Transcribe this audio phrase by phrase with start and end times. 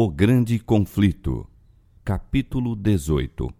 [0.00, 1.44] O Grande Conflito,
[2.04, 3.52] capítulo 18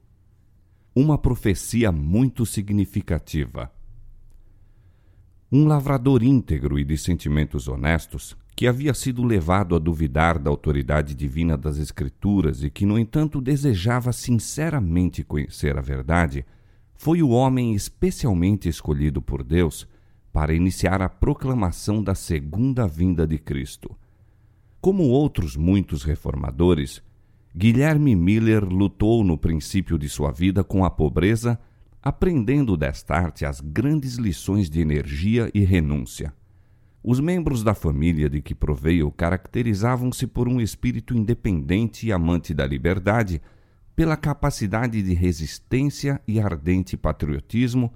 [0.94, 3.72] Uma profecia muito significativa.
[5.50, 11.12] Um lavrador íntegro e de sentimentos honestos, que havia sido levado a duvidar da autoridade
[11.12, 16.46] divina das Escrituras e que, no entanto, desejava sinceramente conhecer a verdade,
[16.94, 19.88] foi o homem especialmente escolhido por Deus
[20.32, 23.90] para iniciar a proclamação da segunda vinda de Cristo
[24.80, 27.02] como outros muitos reformadores,
[27.54, 31.58] Guilherme Miller lutou no princípio de sua vida com a pobreza,
[32.00, 36.32] aprendendo desta arte as grandes lições de energia e renúncia.
[37.02, 42.66] Os membros da família de que proveio caracterizavam-se por um espírito independente e amante da
[42.66, 43.42] liberdade,
[43.96, 47.92] pela capacidade de resistência e ardente patriotismo,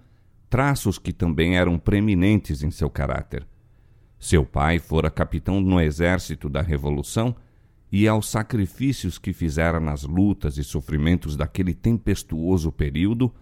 [0.51, 3.47] traços que também eram preeminentes em seu caráter.
[4.23, 7.35] Seu pai fora capitão no exército da Revolução
[7.91, 13.34] e aos sacrifícios que fizera nas lutas e sofrimentos daquele tempestuoso período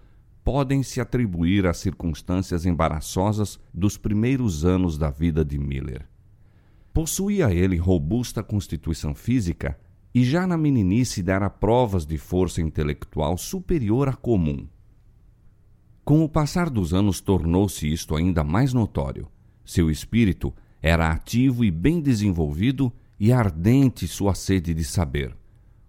[0.43, 6.09] podem se atribuir às circunstâncias embaraçosas dos primeiros anos da vida de Miller.
[6.95, 9.79] Possuía ele robusta constituição física
[10.15, 14.67] e já na meninice dera provas de força intelectual superior à comum.
[16.07, 19.29] Com o passar dos anos tornou-se isto ainda mais notório.
[19.63, 25.37] Seu espírito era ativo e bem desenvolvido e ardente sua sede de saber.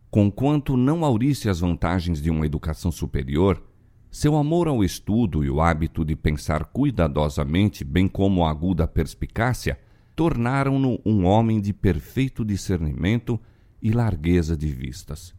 [0.10, 3.64] Conquanto não aurisse as vantagens de uma educação superior,
[4.12, 9.80] seu amor ao estudo e o hábito de pensar cuidadosamente, bem como a aguda perspicácia,
[10.14, 13.40] tornaram-no um homem de perfeito discernimento
[13.82, 15.34] e largueza de vistas.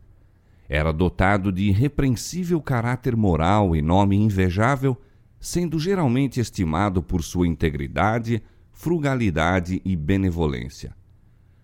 [0.66, 4.98] Era dotado de irrepreensível caráter moral e nome invejável,
[5.38, 8.42] sendo geralmente estimado por sua integridade,
[8.72, 10.94] frugalidade e benevolência.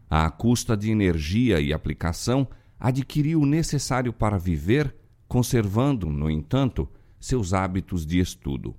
[0.09, 2.47] À custa de energia e aplicação,
[2.78, 4.95] adquiriu o necessário para viver,
[5.27, 8.77] conservando, no entanto, seus hábitos de estudo.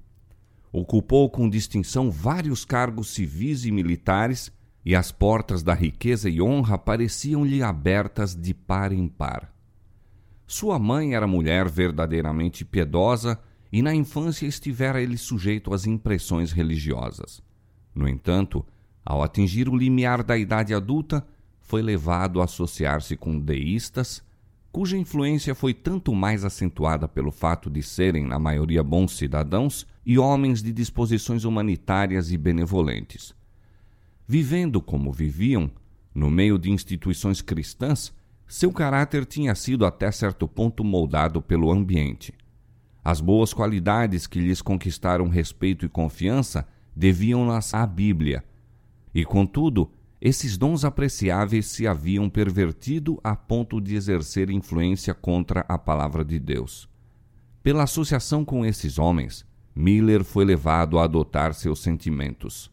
[0.72, 4.52] Ocupou com distinção vários cargos civis e militares,
[4.86, 9.54] e as portas da riqueza e honra pareciam-lhe abertas de par em par.
[10.48, 13.40] Sua mãe era mulher verdadeiramente piedosa
[13.72, 17.44] e na infância estivera ele sujeito às impressões religiosas.
[17.94, 18.66] No entanto,
[19.06, 21.26] ao atingir o limiar da idade adulta,
[21.62, 24.24] foi levado a associar-se com deístas,
[24.72, 30.18] cuja influência foi tanto mais acentuada pelo fato de serem, na maioria, bons cidadãos e
[30.18, 33.34] homens de disposições humanitárias e benevolentes.
[34.28, 35.72] Vivendo como viviam,
[36.14, 38.14] no meio de instituições cristãs,
[38.48, 42.34] seu caráter tinha sido até certo ponto moldado pelo ambiente.
[43.04, 46.68] As boas qualidades que lhes conquistaram respeito e confiança
[47.00, 48.44] deviam-nas à Bíblia.
[49.16, 49.90] E, contudo,
[50.20, 56.38] esses dons apreciáveis se haviam pervertido a ponto de exercer influência contra a palavra de
[56.38, 56.90] Deus.
[57.64, 62.70] Pela associação com esses homens, Miller foi levado a adotar seus sentimentos.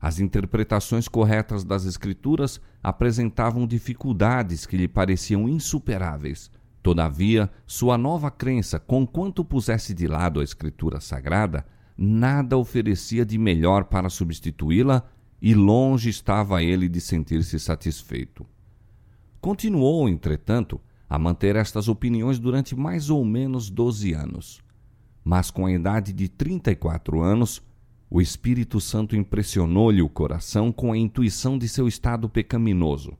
[0.00, 6.50] As interpretações corretas das Escrituras apresentavam dificuldades que lhe pareciam insuperáveis.
[6.82, 11.66] Todavia, sua nova crença, conquanto pusesse de lado a Escritura Sagrada,
[11.98, 15.04] nada oferecia de melhor para substituí-la
[15.42, 18.46] e longe estava ele de sentir-se satisfeito.
[19.40, 24.60] Continuou, entretanto, a manter estas opiniões durante mais ou menos doze anos.
[25.24, 27.60] Mas com a idade de trinta e quatro anos,
[28.08, 33.16] o Espírito Santo impressionou-lhe o coração com a intuição de seu estado pecaminoso.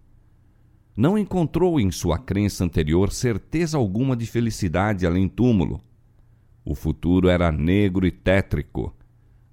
[0.97, 5.81] Não encontrou em sua crença anterior certeza alguma de felicidade além túmulo,
[6.69, 8.95] o futuro era negro e tétrico.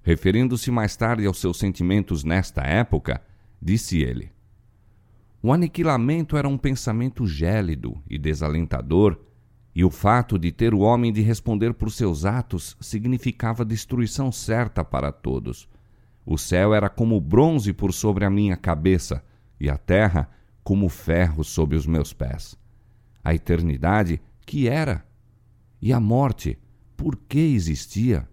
[0.02, 3.22] Referindo-se mais tarde aos seus sentimentos nesta época,
[3.60, 4.30] disse ele:
[5.42, 9.18] O aniquilamento era um pensamento gélido e desalentador,
[9.74, 14.84] e o fato de ter o homem de responder por seus atos significava destruição certa
[14.84, 15.66] para todos.
[16.24, 19.24] O céu era como bronze por sobre a minha cabeça,
[19.58, 20.28] e a terra
[20.62, 22.58] como ferro sob os meus pés.
[23.24, 25.02] A eternidade, que era?
[25.80, 26.58] E a morte,
[26.96, 28.28] por que existia.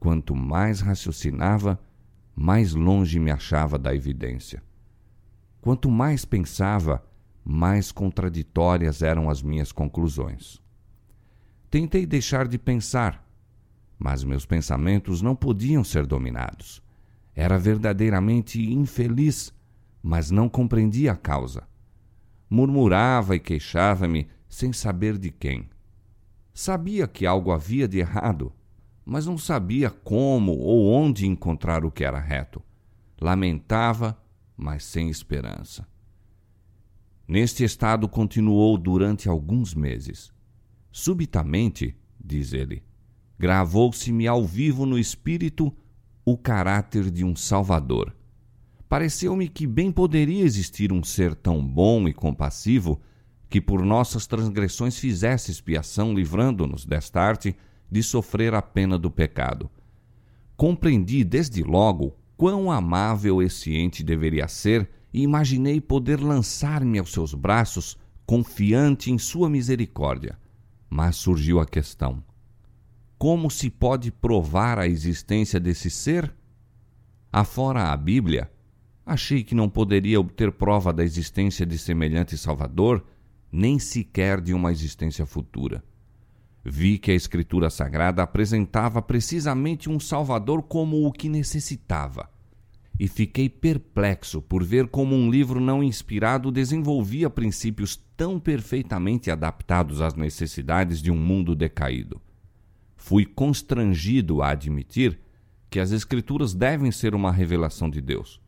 [0.00, 1.78] Quanto mais raciocinava,
[2.34, 4.62] mais longe me achava da evidência.
[5.60, 7.04] Quanto mais pensava,
[7.44, 10.62] mais contraditórias eram as minhas conclusões.
[11.70, 13.26] Tentei deixar de pensar,
[13.98, 16.82] mas meus pensamentos não podiam ser dominados.
[17.34, 19.52] Era verdadeiramente infeliz,
[20.02, 21.66] mas não compreendia a causa.
[22.48, 25.68] Murmurava e queixava-me sem saber de quem.
[26.60, 28.52] Sabia que algo havia de errado,
[29.04, 32.60] mas não sabia como ou onde encontrar o que era reto.
[33.20, 34.20] Lamentava,
[34.56, 35.86] mas sem esperança.
[37.28, 40.32] Neste estado continuou durante alguns meses.
[40.90, 42.82] Subitamente, diz ele,
[43.38, 45.72] gravou-se-me ao vivo no espírito
[46.24, 48.12] o caráter de um Salvador.
[48.88, 53.00] Pareceu-me que bem poderia existir um ser tão bom e compassivo
[53.48, 57.56] que por nossas transgressões fizesse expiação, livrando-nos desta arte
[57.90, 59.70] de sofrer a pena do pecado.
[60.56, 67.32] Compreendi desde logo quão amável esse ente deveria ser e imaginei poder lançar-me aos seus
[67.32, 67.96] braços,
[68.26, 70.38] confiante em sua misericórdia.
[70.90, 72.22] Mas surgiu a questão:
[73.18, 76.32] como se pode provar a existência desse ser?
[77.32, 78.50] Afora a Bíblia,
[79.04, 83.04] achei que não poderia obter prova da existência de semelhante Salvador,
[83.50, 85.82] nem sequer de uma existência futura.
[86.64, 92.28] Vi que a Escritura Sagrada apresentava precisamente um Salvador como o que necessitava
[92.98, 100.02] e fiquei perplexo por ver como um livro não inspirado desenvolvia princípios tão perfeitamente adaptados
[100.02, 102.20] às necessidades de um mundo decaído.
[102.96, 105.20] Fui constrangido a admitir
[105.70, 108.40] que as Escrituras devem ser uma revelação de Deus.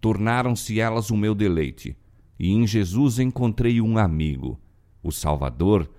[0.00, 1.96] Tornaram-se elas o meu deleite,
[2.40, 4.58] e em Jesus encontrei um amigo.
[5.02, 5.90] O Salvador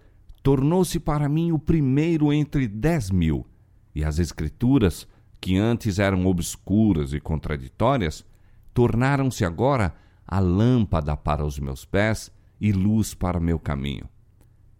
[0.41, 3.45] tornou-se para mim o primeiro entre dez mil,
[3.93, 5.07] e as Escrituras
[5.39, 8.25] que antes eram obscuras e contraditórias,
[8.73, 9.93] tornaram-se agora
[10.27, 14.09] a lâmpada para os meus pés e luz para meu caminho.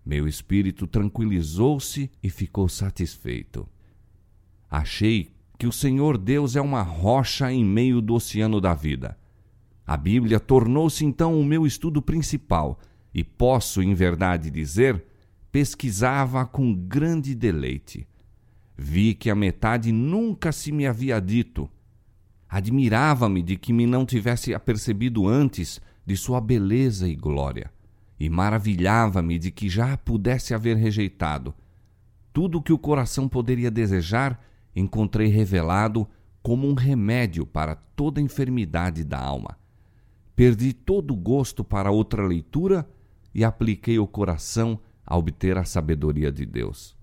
[0.04, 3.70] Meu espírito tranquilizou-se e ficou satisfeito.
[4.68, 9.16] Achei que o Senhor Deus é uma rocha em meio do oceano da vida.
[9.92, 12.80] A Bíblia tornou-se então o meu estudo principal
[13.14, 15.04] e posso, em verdade dizer,
[15.52, 18.08] pesquisava com grande deleite.
[18.78, 21.70] Vi que a metade nunca se me havia dito.
[22.48, 27.70] Admirava-me de que me não tivesse apercebido antes de sua beleza e glória,
[28.18, 31.54] e maravilhava-me de que já a pudesse haver rejeitado.
[32.32, 34.42] Tudo o que o coração poderia desejar
[34.74, 36.08] encontrei revelado
[36.42, 39.60] como um remédio para toda enfermidade da alma.
[40.42, 42.90] Perdi todo o gosto para outra leitura
[43.32, 46.98] e apliquei o coração a obter a sabedoria de Deus.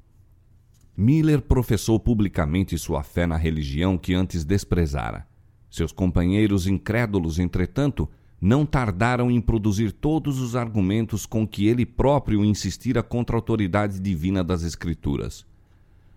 [0.96, 5.24] Miller professou publicamente sua fé na religião que antes desprezara.
[5.70, 12.44] Seus companheiros incrédulos, entretanto, não tardaram em produzir todos os argumentos com que ele próprio
[12.44, 15.46] insistira contra a autoridade divina das Escrituras.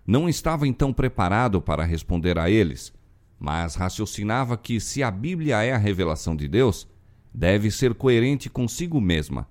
[0.07, 2.91] Não estava então preparado para responder a eles,
[3.39, 6.89] mas raciocinava que, se a Bíblia é a revelação de Deus,
[7.33, 9.47] deve ser coerente consigo mesma,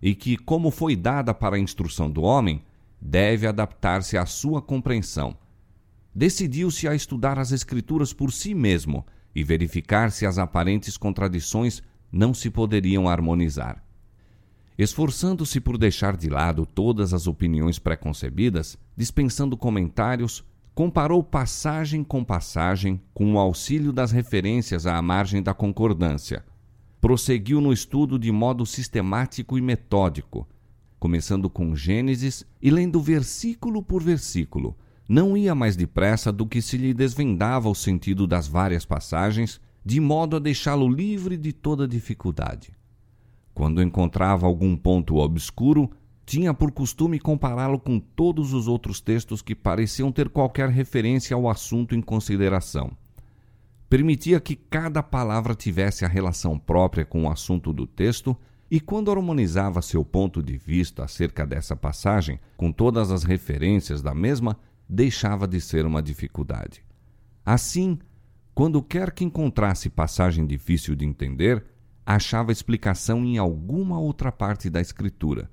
[0.00, 2.62] e que, como foi dada para a instrução do homem,
[3.00, 5.36] deve adaptar-se à sua compreensão.
[6.14, 12.34] Decidiu-se a estudar as Escrituras por si mesmo e verificar se as aparentes contradições não
[12.34, 13.82] se poderiam harmonizar.
[14.78, 20.44] Esforçando-se por deixar de lado todas as opiniões preconcebidas, dispensando comentários,
[20.74, 26.44] comparou passagem com passagem com o auxílio das referências à margem da concordância.
[27.02, 30.46] Prosseguiu no estudo de modo sistemático e metódico,
[31.00, 34.76] começando com Gênesis e lendo versículo por versículo.
[35.08, 39.98] Não ia mais depressa do que se lhe desvendava o sentido das várias passagens, de
[39.98, 42.70] modo a deixá-lo livre de toda dificuldade.
[43.52, 45.90] Quando encontrava algum ponto obscuro,
[46.24, 51.50] tinha por costume compará-lo com todos os outros textos que pareciam ter qualquer referência ao
[51.50, 52.96] assunto em consideração.
[53.92, 58.34] Permitia que cada palavra tivesse a relação própria com o assunto do texto
[58.70, 64.14] e quando harmonizava seu ponto de vista acerca dessa passagem com todas as referências da
[64.14, 64.58] mesma,
[64.88, 66.82] deixava de ser uma dificuldade.
[67.44, 67.98] Assim,
[68.54, 71.62] quando quer que encontrasse passagem difícil de entender,
[72.06, 75.50] achava explicação em alguma outra parte da Escritura.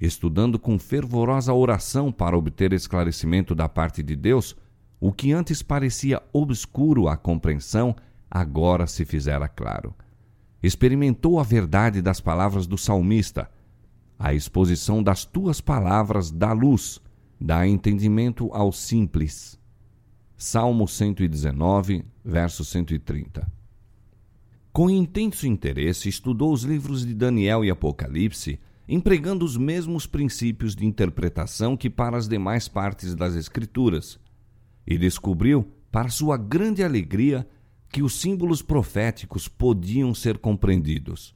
[0.00, 4.56] Estudando com fervorosa oração para obter esclarecimento da parte de Deus,
[5.02, 7.94] o que antes parecia obscuro à compreensão,
[8.30, 9.94] agora se fizera claro
[10.62, 13.50] experimentou a verdade das palavras do salmista.
[14.18, 17.00] A exposição das tuas palavras dá luz,
[17.40, 19.58] dá entendimento ao simples.
[20.36, 23.50] Salmo 119, verso 130.
[24.72, 30.86] Com intenso interesse, estudou os livros de Daniel e Apocalipse, empregando os mesmos princípios de
[30.86, 34.18] interpretação que para as demais partes das Escrituras,
[34.86, 37.46] e descobriu, para sua grande alegria,
[37.90, 41.34] que os símbolos proféticos podiam ser compreendidos.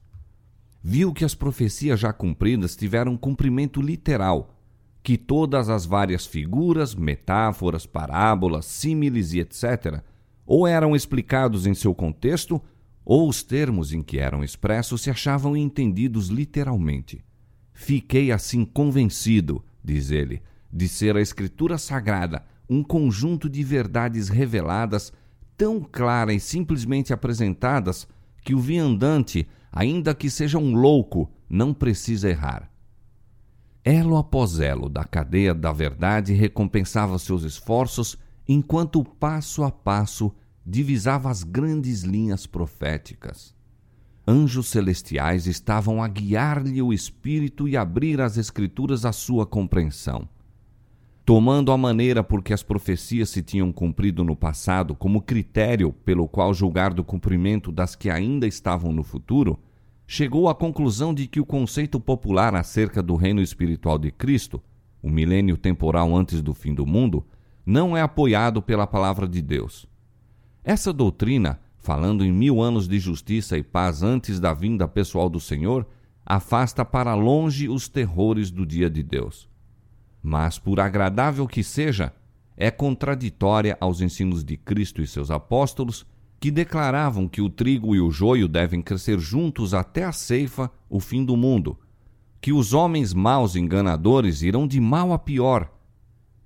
[0.83, 4.55] Viu que as profecias já cumpridas tiveram cumprimento literal,
[5.03, 10.03] que todas as várias figuras, metáforas, parábolas, símiles e etc.,
[10.47, 12.63] ou eram explicados em seu contexto,
[13.05, 17.25] ou os termos em que eram expressos se achavam entendidos literalmente.
[17.73, 25.13] Fiquei assim convencido, diz ele, de ser a Escritura Sagrada um conjunto de verdades reveladas
[25.57, 28.07] tão claras e simplesmente apresentadas
[28.43, 32.71] que o viandante, ainda que seja um louco, não precisa errar.
[33.85, 38.19] Elo após elo da cadeia da verdade recompensava seus esforços,
[38.49, 40.33] enquanto passo a passo
[40.65, 43.55] divisava as grandes linhas proféticas.
[44.27, 50.29] Anjos celestiais estavam a guiar-lhe o espírito e abrir as Escrituras à sua compreensão.
[51.27, 56.29] Tomando a maneira por que as profecias se tinham cumprido no passado como critério pelo
[56.29, 59.59] qual julgar do cumprimento das que ainda estavam no futuro,
[60.07, 64.63] chegou à conclusão de que o conceito popular acerca do reino espiritual de Cristo,
[65.03, 67.27] o milênio temporal antes do fim do mundo,
[67.67, 69.85] não é apoiado pela palavra de Deus.
[70.63, 75.41] Essa doutrina, falando em mil anos de justiça e paz antes da vinda pessoal do
[75.41, 75.89] Senhor,
[76.25, 79.49] afasta para longe os terrores do dia de Deus.
[80.29, 82.13] Mas, por agradável que seja,
[82.57, 86.05] é contraditória aos ensinos de Cristo e seus apóstolos
[86.41, 90.99] que declaravam que o trigo e o joio devem crescer juntos até a ceifa, o
[90.99, 91.79] fim do mundo,
[92.41, 95.73] que os homens maus enganadores irão de mal a pior,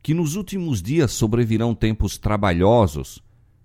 [0.03, 3.23] que nos últimos dias sobrevirão tempos trabalhosos.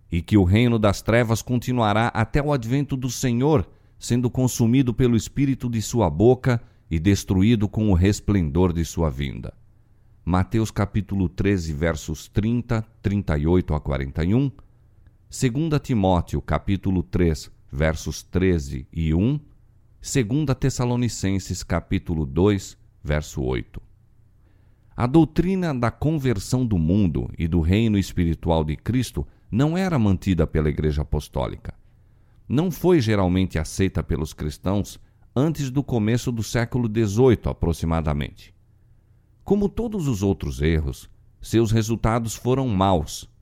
[0.10, 3.67] E que o reino das trevas continuará até o advento do Senhor,
[4.00, 9.53] sendo consumido pelo espírito de sua boca e destruído com o resplendor de sua vinda.
[10.27, 14.51] Mateus capítulo 13, versos 30, 38 a 41
[15.29, 19.39] 2 Timóteo capítulo 3, versos 13 e 1,
[20.01, 23.79] 2 Tessalonicenses capítulo 2, verso 8.
[24.98, 30.48] A doutrina da conversão do mundo e do reino espiritual de Cristo não era mantida
[30.48, 31.72] pela Igreja Apostólica.
[32.50, 35.00] Não foi geralmente aceita pelos cristãos
[35.36, 38.54] antes do começo do século XVIII, aproximadamente.
[39.45, 41.09] Como todos os outros erros,
[41.39, 43.33] seus resultados foram maus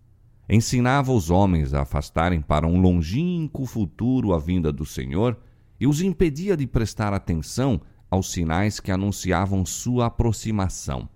[0.49, 5.37] ensinava os homens a afastarem para um longínquo futuro a vinda do Senhor
[5.79, 11.09] e os impedia de prestar atenção aos sinais que anunciavam sua aproximação.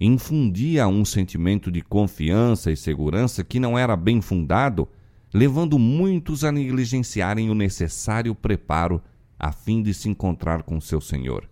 [0.00, 4.88] Infundia um sentimento de confiança e segurança que não era bem fundado,
[5.32, 9.02] levando muitos a negligenciarem o necessário preparo
[9.38, 11.51] a fim de se encontrar com seu Senhor.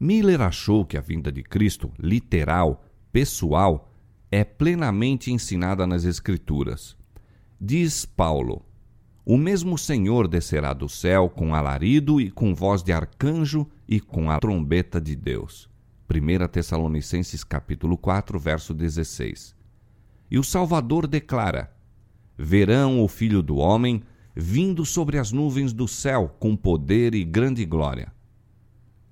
[0.00, 3.92] Miller achou que a vinda de Cristo, literal, pessoal,
[4.30, 6.96] é plenamente ensinada nas Escrituras.
[7.60, 8.64] Diz Paulo:
[9.24, 14.30] O mesmo Senhor descerá do céu com alarido e com voz de arcanjo e com
[14.30, 15.68] a trombeta de Deus.
[16.08, 19.56] 1 Tessalonicenses capítulo 4, verso 16.
[20.30, 21.72] E o Salvador declara:
[22.36, 24.02] Verão o Filho do homem
[24.36, 28.16] vindo sobre as nuvens do céu com poder e grande glória.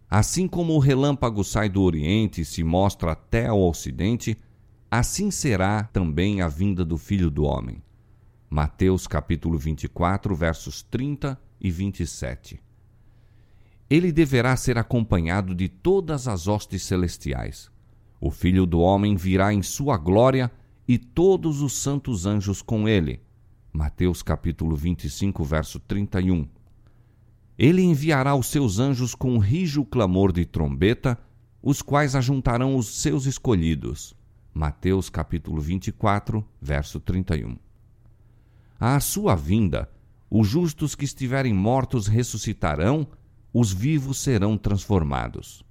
[0.08, 4.38] Assim como o relâmpago sai do oriente e se mostra até ao ocidente,
[4.90, 7.82] assim será também a vinda do Filho do Homem.
[8.48, 12.60] Mateus capítulo 24, versos 30 e 27.
[13.90, 17.68] Ele deverá ser acompanhado de todas as hostes celestiais.
[18.20, 20.50] O Filho do Homem virá em sua glória
[20.86, 23.20] e todos os santos anjos com ele.
[23.72, 26.48] Mateus capítulo 25, verso 31.
[27.58, 31.18] Ele enviará os seus anjos com um rijo clamor de trombeta,
[31.62, 34.16] os quais ajuntarão os seus escolhidos
[34.56, 37.58] Mateus capítulo 24, verso 31.
[38.80, 39.86] À sua vinda,
[40.30, 43.06] os justos que estiverem mortos ressuscitarão,
[43.52, 45.62] os vivos serão transformados.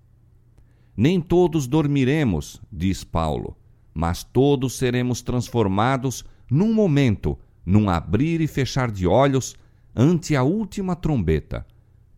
[0.95, 3.57] Nem todos dormiremos, diz Paulo,
[3.91, 9.55] mas todos seremos transformados num momento, num abrir e fechar de olhos,
[9.95, 11.65] ante a última trombeta,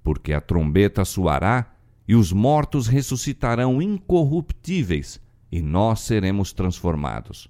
[0.07, 1.75] porque a trombeta soará
[2.07, 5.19] e os mortos ressuscitarão incorruptíveis
[5.51, 7.49] e nós seremos transformados.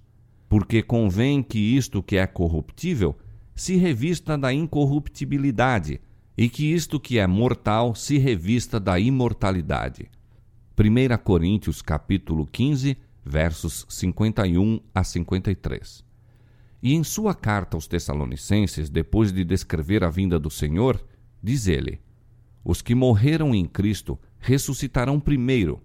[0.49, 3.15] Porque convém que isto que é corruptível
[3.55, 6.01] se revista da incorruptibilidade,
[6.35, 10.09] e que isto que é mortal se revista da imortalidade.
[10.75, 16.03] 1 Coríntios capítulo 15, versos 51 a 53.
[16.81, 21.05] E em sua carta aos Tessalonicenses, depois de descrever a vinda do Senhor,
[21.43, 22.06] diz ele:
[22.67, 25.81] Os que morreram em Cristo ressuscitarão primeiro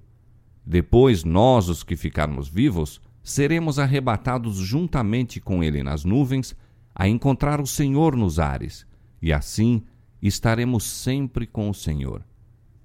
[0.64, 6.56] depois, nós, os que ficarmos vivos, seremos arrebatados juntamente com ele nas nuvens,
[6.94, 8.86] a encontrar o Senhor nos ares,
[9.20, 9.82] e assim
[10.20, 12.24] estaremos sempre com o Senhor.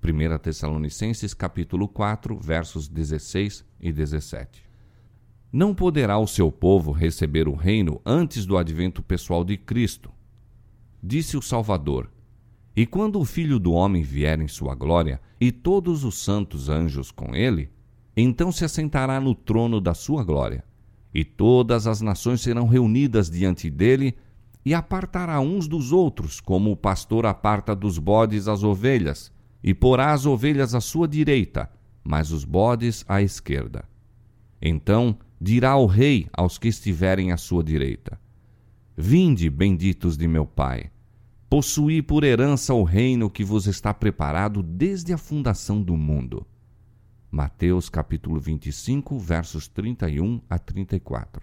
[0.04, 4.63] 1 Tessalonicenses capítulo 4, versos 16 e 17.
[5.51, 10.12] Não poderá o seu povo receber o reino antes do advento pessoal de Cristo.
[11.04, 12.10] disse o Salvador:
[12.78, 17.10] E quando o Filho do Homem vier em sua glória, e todos os santos anjos
[17.10, 17.72] com ele,
[18.16, 20.64] então se assentará no trono da sua glória,
[21.12, 24.16] e todas as nações serão reunidas diante dele,
[24.64, 29.32] e apartará uns dos outros, como o pastor aparta dos bodes as ovelhas,
[29.64, 31.68] e porá as ovelhas à sua direita,
[32.04, 33.86] mas os bodes à esquerda.
[34.62, 38.20] Então dirá o rei aos que estiverem à sua direita:
[38.96, 40.92] Vinde, benditos de meu Pai,
[41.50, 46.46] possuí por herança o reino que vos está preparado desde a fundação do mundo.
[47.32, 51.42] Mateus capítulo 25, versos 31 a 34.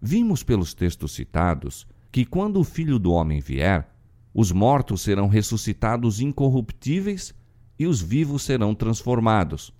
[0.00, 3.88] Vimos pelos textos citados que quando o Filho do homem vier,
[4.34, 7.34] os mortos serão ressuscitados incorruptíveis
[7.78, 9.72] e os vivos serão transformados.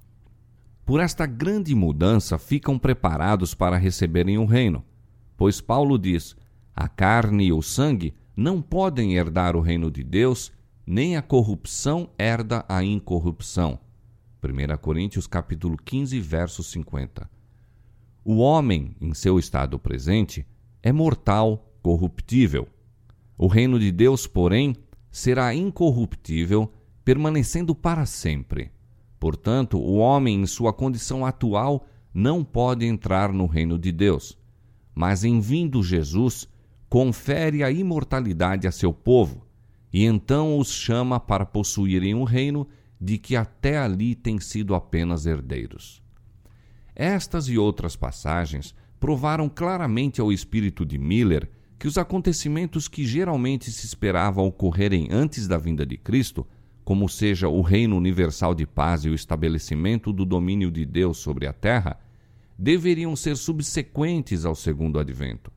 [0.84, 4.84] Por esta grande mudança ficam preparados para receberem o reino,
[5.36, 6.36] pois Paulo diz:
[6.74, 10.52] a carne e o sangue não podem herdar o reino de Deus,
[10.86, 13.78] nem a corrupção herda a incorrupção.
[14.42, 17.30] 1 Coríntios capítulo 15, verso 50.
[18.24, 20.46] O homem, em seu estado presente,
[20.82, 22.66] é mortal, corruptível.
[23.36, 24.76] O reino de Deus, porém,
[25.10, 26.72] será incorruptível,
[27.04, 28.70] permanecendo para sempre.
[29.20, 34.38] Portanto, o homem, em sua condição atual, não pode entrar no reino de Deus.
[34.94, 36.48] Mas em vindo Jesus,
[36.92, 39.46] confere a imortalidade a seu povo,
[39.90, 42.68] e então os chama para possuírem um reino
[43.00, 46.02] de que até ali têm sido apenas herdeiros.
[46.94, 53.72] Estas e outras passagens provaram claramente ao espírito de Miller que os acontecimentos que geralmente
[53.72, 56.46] se esperava ocorrerem antes da vinda de Cristo,
[56.84, 61.46] como seja o reino universal de paz e o estabelecimento do domínio de Deus sobre
[61.46, 61.98] a terra,
[62.58, 65.50] deveriam ser subsequentes ao segundo advento.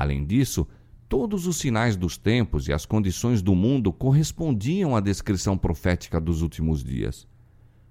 [0.00, 0.66] Além disso,
[1.10, 6.40] todos os sinais dos tempos e as condições do mundo correspondiam à descrição profética dos
[6.40, 7.28] últimos dias.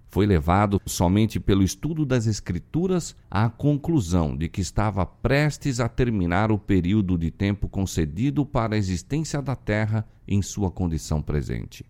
[0.07, 6.51] Foi levado somente pelo estudo das Escrituras à conclusão de que estava prestes a terminar
[6.51, 11.85] o período de tempo concedido para a existência da Terra em sua condição presente.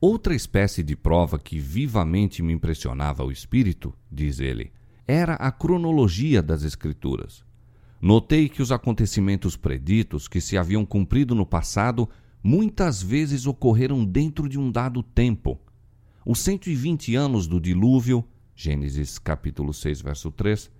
[0.00, 4.72] Outra espécie de prova que vivamente me impressionava o espírito, diz ele,
[5.06, 7.46] era a cronologia das Escrituras.
[8.00, 12.08] Notei que os acontecimentos preditos que se haviam cumprido no passado
[12.42, 15.60] muitas vezes ocorreram dentro de um dado tempo.
[16.24, 20.70] Os 120 anos do dilúvio, Gênesis capítulo 6, verso 3,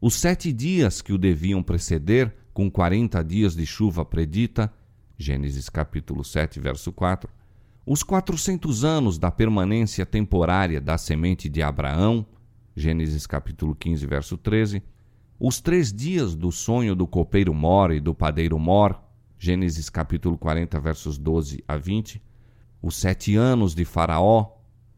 [0.00, 4.72] os sete dias que o deviam preceder, com 40 dias de chuva predita,
[5.16, 7.30] Gênesis capítulo 7, verso 4,
[7.86, 12.26] os 400 anos da permanência temporária da semente de Abraão,
[12.74, 14.82] Gênesis capítulo 15, verso 13,
[15.38, 18.98] os três dias do sonho do copeiro Mor e do padeiro Mor,
[19.38, 22.22] Gênesis capítulo 40, versos 12 a 20,
[22.80, 24.56] os sete anos de Faraó,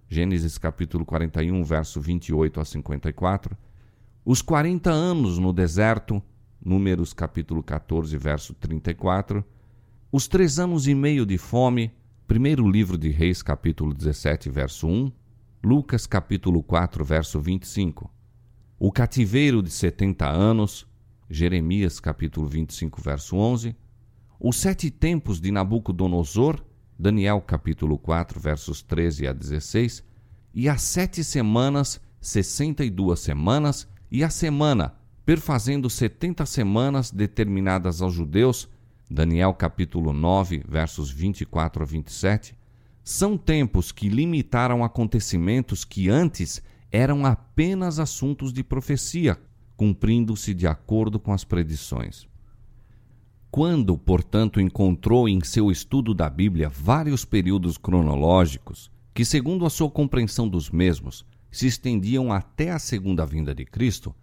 [0.09, 3.57] Gênesis capítulo 41, verso 28 a 54,
[4.25, 6.23] os 40 anos no deserto,
[6.65, 9.45] Números capítulo 14, verso 34,
[10.13, 11.93] os três anos e meio de fome,
[12.27, 15.11] primeiro livro de Reis capítulo 17, verso 1,
[15.65, 18.11] Lucas capítulo 4, verso 25,
[18.79, 20.87] o cativeiro de setenta anos,
[21.29, 23.75] Jeremias capítulo 25, verso 11,
[24.39, 26.65] os sete tempos de Nabucodonosor,
[26.97, 30.05] Daniel capítulo 4, versos 13 a 16,
[30.55, 34.95] e as sete semanas, sessenta e duas semanas, e a semana,
[35.27, 38.69] perfazendo setenta semanas determinadas aos judeus,
[39.11, 42.57] Daniel capítulo 9, versos 24 a 27,
[43.03, 49.39] são tempos que limitaram acontecimentos que antes eram apenas assuntos de profecia,
[49.77, 52.27] cumprindo-se de acordo com as predições.
[53.51, 59.91] Quando, portanto, encontrou em seu estudo da Bíblia vários períodos cronológicos que, segundo a sua
[59.91, 64.15] compreensão dos mesmos, se estendiam até a segunda vinda de Cristo,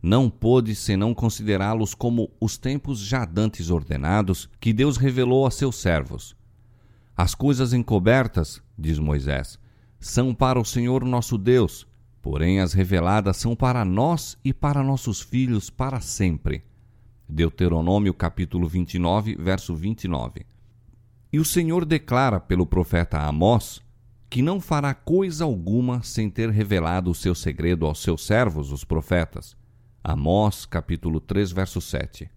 [0.00, 5.76] não pôde senão considerá-los como os tempos já dantes ordenados que Deus revelou a seus
[5.76, 6.36] servos.
[7.16, 9.58] As coisas encobertas, diz Moisés,
[9.98, 11.87] são para o Senhor nosso Deus,
[12.30, 16.62] Porém, as reveladas são para nós e para nossos filhos para sempre.
[17.26, 20.44] Deuteronômio capítulo 29, verso 29.
[21.32, 23.80] E o Senhor declara pelo profeta Amós
[24.28, 28.84] que não fará coisa alguma sem ter revelado o seu segredo aos seus servos, os
[28.84, 29.56] profetas.
[30.04, 32.30] Amós capítulo 3, verso 7.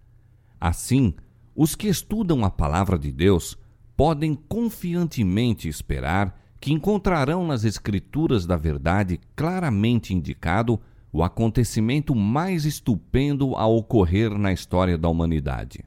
[0.58, 1.14] Assim,
[1.54, 3.58] os que estudam a palavra de Deus
[3.98, 10.80] podem confiantemente esperar que encontrarão nas Escrituras da Verdade claramente indicado
[11.12, 15.84] o acontecimento mais estupendo a ocorrer na história da humanidade.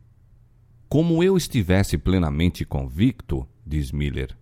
[0.88, 4.36] Como eu estivesse plenamente convicto, diz Miller,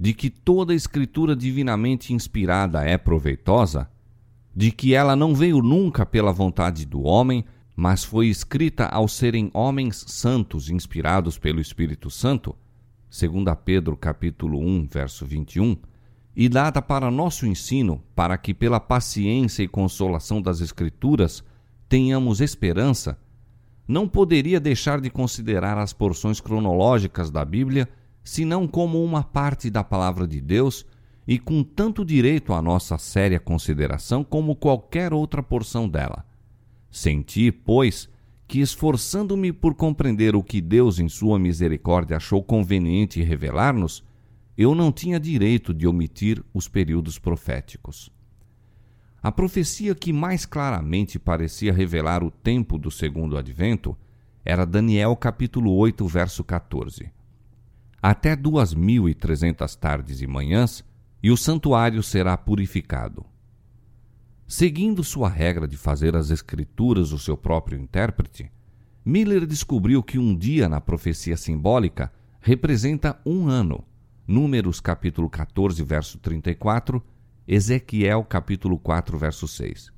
[0.00, 3.88] de que toda escritura divinamente inspirada é proveitosa,
[4.56, 7.44] de que ela não veio nunca pela vontade do homem,
[7.76, 12.56] mas foi escrita ao serem homens santos inspirados pelo Espírito Santo,
[13.14, 15.76] segundo Pedro capítulo 1, verso 21,
[16.34, 21.44] e dada para nosso ensino, para que pela paciência e consolação das escrituras
[21.88, 23.16] tenhamos esperança,
[23.86, 27.88] não poderia deixar de considerar as porções cronológicas da Bíblia
[28.24, 30.84] senão como uma parte da palavra de Deus
[31.24, 36.26] e com tanto direito à nossa séria consideração como qualquer outra porção dela.
[36.90, 38.08] Senti, pois,
[38.54, 44.04] que esforçando-me por compreender o que Deus em sua misericórdia achou conveniente revelar-nos,
[44.56, 48.12] eu não tinha direito de omitir os períodos proféticos.
[49.20, 53.98] A profecia que mais claramente parecia revelar o tempo do segundo advento
[54.44, 57.10] era Daniel capítulo 8, verso 14.
[58.00, 60.84] Até duas mil e trezentas tardes e manhãs,
[61.20, 63.26] e o santuário será purificado.
[64.46, 68.50] Seguindo sua regra de fazer as escrituras o seu próprio intérprete,
[69.04, 73.84] Miller descobriu que um dia na profecia simbólica representa um ano.
[74.26, 77.02] Números capítulo 14, verso 34
[77.46, 79.92] Ezequiel capítulo 4, verso 6.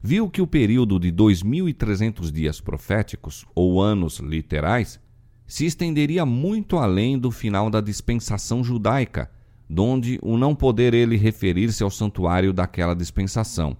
[0.00, 5.00] Viu que o período de 2300 dias proféticos, ou anos literais,
[5.44, 9.28] se estenderia muito além do final da dispensação judaica,
[9.72, 13.74] donde o não poder ele referir-se ao santuário daquela dispensação.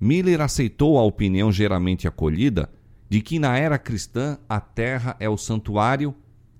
[0.00, 2.70] Miller aceitou a opinião geralmente acolhida
[3.08, 6.14] de que na era cristã a terra é o santuário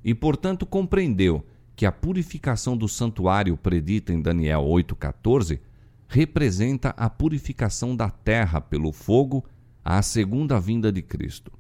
[0.04, 5.60] e, portanto, compreendeu que a purificação do santuário predita em Daniel 8,14
[6.08, 9.44] representa a purificação da terra pelo fogo
[9.84, 11.52] à segunda vinda de Cristo.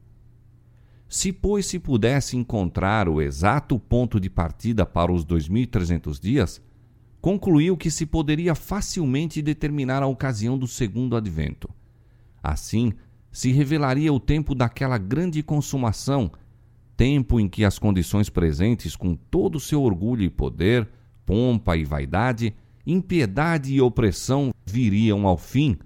[1.08, 6.60] Se, pois, se pudesse encontrar o exato ponto de partida para os 2.300 dias,
[7.22, 11.70] concluiu que se poderia facilmente determinar a ocasião do segundo advento.
[12.42, 12.92] Assim,
[13.30, 16.32] se revelaria o tempo daquela grande consumação
[16.96, 20.88] tempo em que as condições presentes, com todo o seu orgulho e poder,
[21.24, 22.54] pompa e vaidade,
[22.86, 25.78] impiedade e opressão viriam ao fim,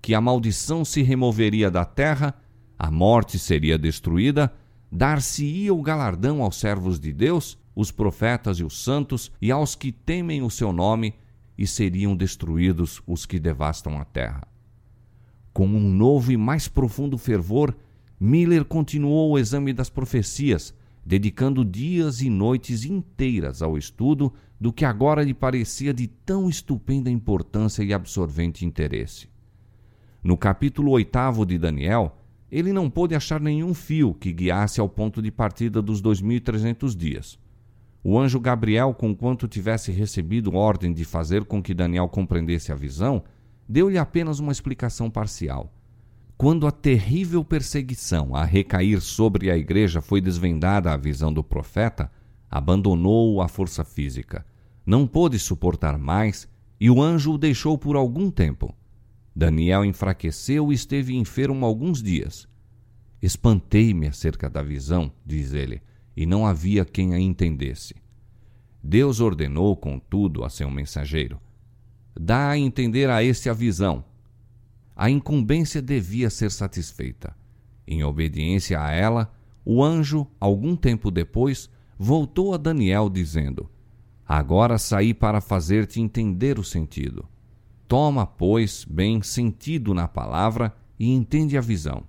[0.00, 2.34] que a maldição se removeria da terra,
[2.78, 4.52] a morte seria destruída,
[4.90, 9.92] dar-se-ia o galardão aos servos de Deus, os profetas e os santos, e aos que
[9.92, 11.14] temem o seu nome,
[11.58, 14.42] e seriam destruídos os que devastam a terra.
[15.52, 17.76] Com um novo e mais profundo fervor,
[18.18, 24.84] Miller continuou o exame das profecias, dedicando dias e noites inteiras ao estudo do que
[24.84, 29.28] agora lhe parecia de tão estupenda importância e absorvente interesse.
[30.22, 32.18] No capítulo oitavo de Daniel,
[32.50, 37.38] ele não pôde achar nenhum fio que guiasse ao ponto de partida dos 2300 dias.
[38.08, 43.24] O anjo Gabriel, conquanto tivesse recebido ordem de fazer com que Daniel compreendesse a visão,
[43.68, 45.74] deu-lhe apenas uma explicação parcial.
[46.38, 52.08] Quando a terrível perseguição a recair sobre a igreja foi desvendada à visão do profeta,
[52.48, 54.46] abandonou a força física.
[54.86, 58.72] Não pôde suportar mais e o anjo o deixou por algum tempo.
[59.34, 62.46] Daniel enfraqueceu e esteve enfermo alguns dias.
[63.20, 65.82] Espantei-me acerca da visão, diz ele,
[66.16, 67.94] e não havia quem a entendesse.
[68.82, 71.40] Deus ordenou, contudo, a seu mensageiro:
[72.18, 74.04] Dá a entender a este a visão
[74.96, 77.36] a incumbência devia ser satisfeita.
[77.86, 79.30] Em obediência a ela,
[79.62, 83.68] o anjo, algum tempo depois, voltou a Daniel dizendo:
[84.26, 87.28] Agora saí para fazer-te entender o sentido.
[87.86, 92.04] Toma, pois, bem sentido na palavra e entende a visão.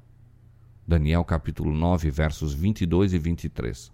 [0.97, 3.91] Daniel capítulo 9, versos 22 e 23.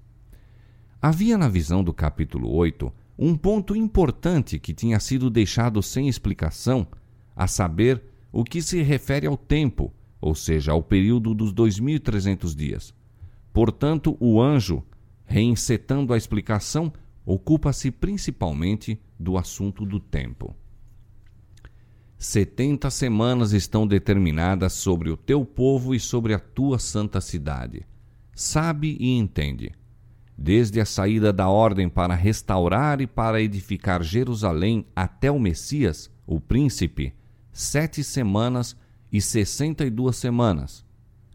[1.01, 2.89] Havia na visão do capítulo 8
[3.19, 6.87] um ponto importante que tinha sido deixado sem explicação,
[7.35, 12.93] a saber, o que se refere ao tempo, ou seja, ao período dos 2.300 dias.
[13.51, 14.81] Portanto, o anjo,
[15.25, 16.93] reencetando a explicação,
[17.25, 20.55] ocupa-se principalmente do assunto do tempo.
[22.23, 27.85] Setenta semanas estão determinadas sobre o teu povo e sobre a tua santa cidade.
[28.33, 29.73] Sabe e entende.
[30.37, 36.39] Desde a saída da ordem para restaurar e para edificar Jerusalém até o Messias, o
[36.39, 37.13] príncipe,
[37.51, 38.73] sete semanas
[39.11, 40.85] e sessenta e duas semanas.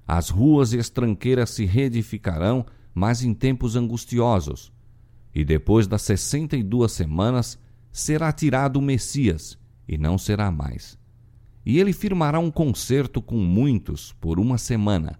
[0.06, 4.72] As ruas e as tranqueiras se reedificarão, mas em tempos angustiosos.
[5.34, 7.58] E depois das sessenta e duas semanas
[7.92, 10.98] será tirado o Messias, e não será mais.
[11.64, 15.18] E ele firmará um concerto com muitos por uma semana,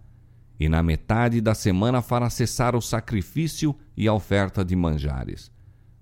[0.61, 5.51] e na metade da semana fará cessar o sacrifício e a oferta de manjares.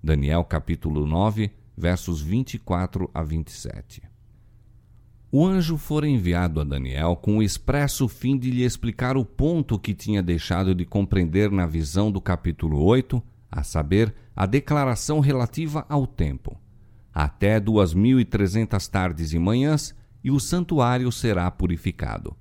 [0.03, 4.01] Daniel capítulo 9, versos 24 a 27.
[5.29, 9.77] O anjo fora enviado a Daniel com o expresso fim de lhe explicar o ponto
[9.77, 15.85] que tinha deixado de compreender na visão do capítulo 8, a saber, a declaração relativa
[15.89, 16.57] ao tempo.
[17.19, 22.37] Até duas mil e trezentas tardes e manhãs, e o santuário será purificado.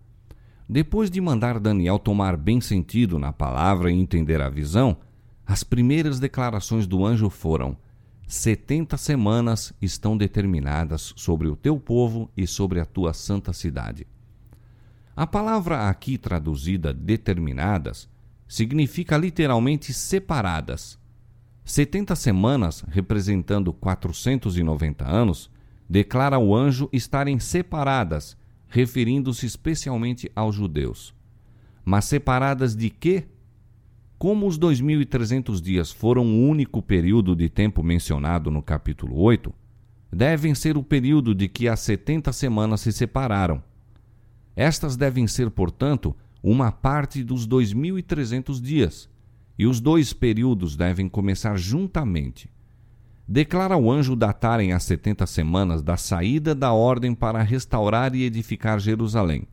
[0.69, 4.99] Depois de mandar Daniel tomar bem sentido na palavra e entender a visão,
[5.47, 7.75] as primeiras declarações do anjo foram:
[8.29, 14.07] setenta semanas estão determinadas sobre o teu povo e sobre a tua santa cidade.
[15.17, 18.11] A palavra aqui traduzida determinadas
[18.47, 20.99] significa literalmente separadas.
[21.69, 25.51] Setenta semanas, representando 490 anos,
[25.91, 28.37] declara o anjo estarem separadas,
[28.69, 31.13] referindo-se especialmente aos judeus.
[31.85, 33.25] Mas separadas de quê?
[34.17, 39.53] Como os 2.300 dias foram o único período de tempo mencionado no capítulo 8,
[40.13, 43.61] devem ser o período de que as 70 semanas se separaram.
[44.55, 49.11] Estas devem ser, portanto, uma parte dos 2.300 dias,
[49.59, 52.51] e os dois períodos devem começar juntamente.
[53.29, 58.79] Declara o anjo datarem as 70 semanas da saída da ordem para restaurar e edificar
[58.79, 59.49] Jerusalém.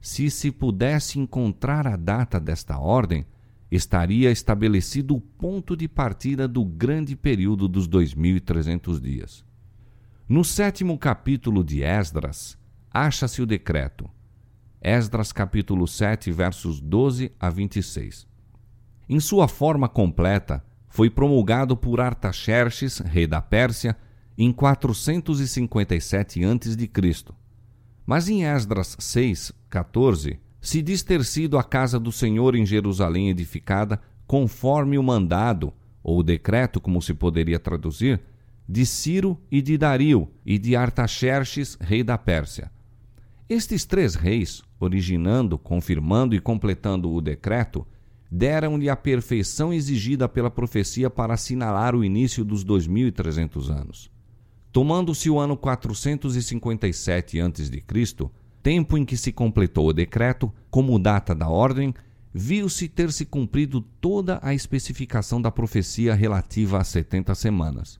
[0.00, 3.26] Se se pudesse encontrar a data desta ordem,
[3.70, 9.44] estaria estabelecido o ponto de partida do grande período dos 2.300 dias.
[10.28, 12.56] No sétimo capítulo de Esdras,
[12.90, 14.08] acha-se o decreto.
[14.80, 18.29] Esdras capítulo 7, versos 12 a 26.
[19.12, 23.96] Em sua forma completa, foi promulgado por Artaxerxes, rei da Pérsia,
[24.38, 27.34] em 457 a.C.
[28.06, 33.28] Mas em Esdras 6, 14, se diz ter sido a casa do Senhor em Jerusalém
[33.28, 35.72] edificada conforme o mandado,
[36.04, 38.20] ou decreto, como se poderia traduzir,
[38.68, 42.70] de Ciro e de Dario e de Artaxerxes, rei da Pérsia.
[43.48, 47.84] Estes três reis, originando, confirmando e completando o decreto,
[48.30, 54.10] deram-lhe a perfeição exigida pela profecia para assinalar o início dos 2300 anos.
[54.70, 58.30] Tomando-se o ano 457 a.C.,
[58.62, 61.92] tempo em que se completou o decreto, como data da ordem,
[62.32, 67.98] viu-se ter se cumprido toda a especificação da profecia relativa às setenta semanas.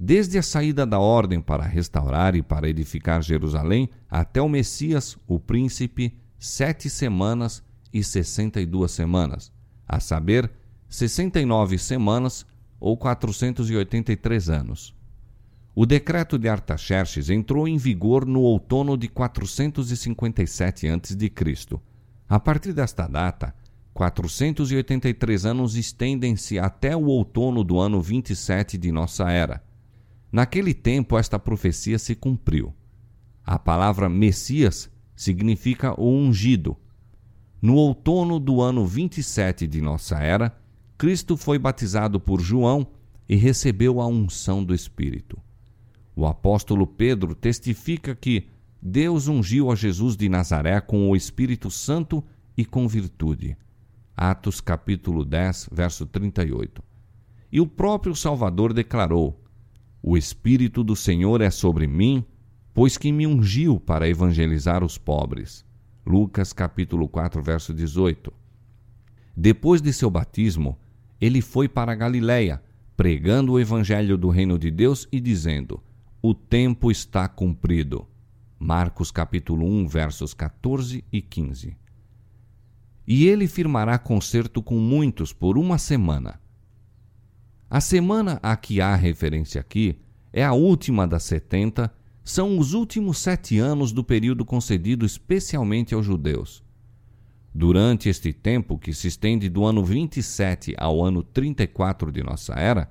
[0.00, 5.38] Desde a saída da ordem para restaurar e para edificar Jerusalém até o Messias, o
[5.38, 7.62] príncipe, sete semanas
[7.92, 9.52] e sessenta e duas semanas,
[9.86, 10.50] a saber,
[10.88, 12.46] sessenta e nove semanas
[12.78, 14.94] ou quatrocentos e oitenta e três anos.
[15.74, 21.16] O decreto de Artaxerxes entrou em vigor no outono de 457 a.C.
[22.28, 23.54] A partir desta data,
[23.94, 29.62] 483 anos estendem-se até o outono do ano 27 de nossa era.
[30.30, 32.74] Naquele tempo, esta profecia se cumpriu.
[33.44, 36.76] A palavra Messias significa o ungido.
[37.62, 40.52] No outono do ano 27 de nossa era,
[40.98, 42.88] Cristo foi batizado por João
[43.28, 45.40] e recebeu a unção do Espírito.
[46.16, 48.48] O apóstolo Pedro testifica que
[48.82, 52.24] Deus ungiu a Jesus de Nazaré com o Espírito Santo
[52.56, 53.56] e com virtude.
[54.16, 56.82] Atos capítulo 10, verso 38.
[57.52, 59.40] E o próprio Salvador declarou:
[60.02, 62.24] O Espírito do Senhor é sobre mim,
[62.74, 65.64] pois que me ungiu para evangelizar os pobres.
[66.04, 68.32] Lucas capítulo 4, verso 18.
[69.36, 70.78] Depois de seu batismo,
[71.20, 72.62] ele foi para Galiléia,
[72.96, 75.82] pregando o evangelho do reino de Deus e dizendo:
[76.24, 78.06] o tempo está cumprido.
[78.56, 81.76] Marcos capítulo 1, versos 14 e 15.
[83.04, 86.40] E ele firmará concerto com muitos por uma semana.
[87.68, 89.98] A semana a que há referência aqui
[90.32, 91.92] é a última das setenta,
[92.24, 96.62] são os últimos sete anos do período concedido especialmente aos judeus.
[97.54, 102.90] Durante este tempo, que se estende do ano 27 ao ano 34 de nossa era,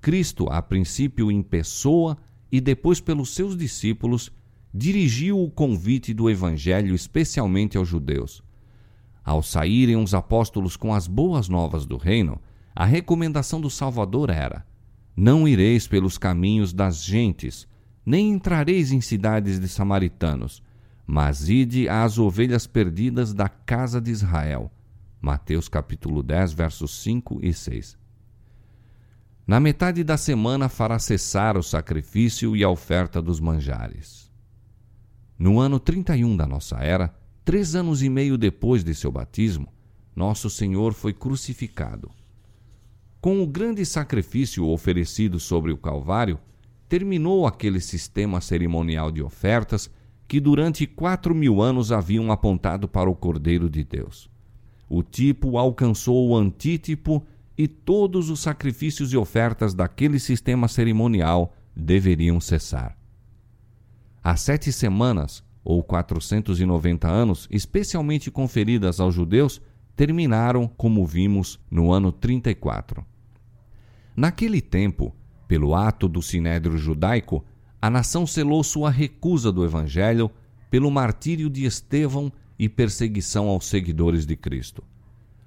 [0.00, 2.16] Cristo, a princípio em pessoa,
[2.50, 4.32] e depois pelos seus discípulos,
[4.74, 8.42] dirigiu o convite do Evangelho especialmente aos judeus.
[9.24, 12.40] Ao saírem os apóstolos com as boas novas do reino,
[12.74, 14.66] a recomendação do Salvador era:
[15.14, 17.68] Não ireis pelos caminhos das gentes,
[18.04, 20.62] nem entrareis em cidades de samaritanos,
[21.06, 24.70] mas ide às ovelhas perdidas da casa de Israel.
[25.20, 27.96] Mateus capítulo 10, versos 5 e 6.
[29.46, 34.30] Na metade da semana fará cessar o sacrifício e a oferta dos manjares.
[35.38, 39.68] No ano 31 da nossa era, três anos e meio depois de seu batismo,
[40.14, 42.10] nosso Senhor foi crucificado.
[43.20, 46.38] Com o grande sacrifício oferecido sobre o Calvário,
[46.92, 49.90] terminou aquele sistema cerimonial de ofertas
[50.28, 54.30] que durante quatro mil anos haviam apontado para o Cordeiro de Deus.
[54.90, 57.26] O tipo alcançou o antítipo
[57.56, 62.94] e todos os sacrifícios e ofertas daquele sistema cerimonial deveriam cessar.
[64.22, 69.62] As sete semanas, ou 490 anos, especialmente conferidas aos judeus,
[69.96, 73.02] terminaram, como vimos, no ano 34.
[74.14, 75.16] Naquele tempo,
[75.52, 77.44] pelo ato do sinédrio judaico,
[77.78, 80.30] a nação selou sua recusa do evangelho
[80.70, 84.82] pelo martírio de Estevão e perseguição aos seguidores de Cristo.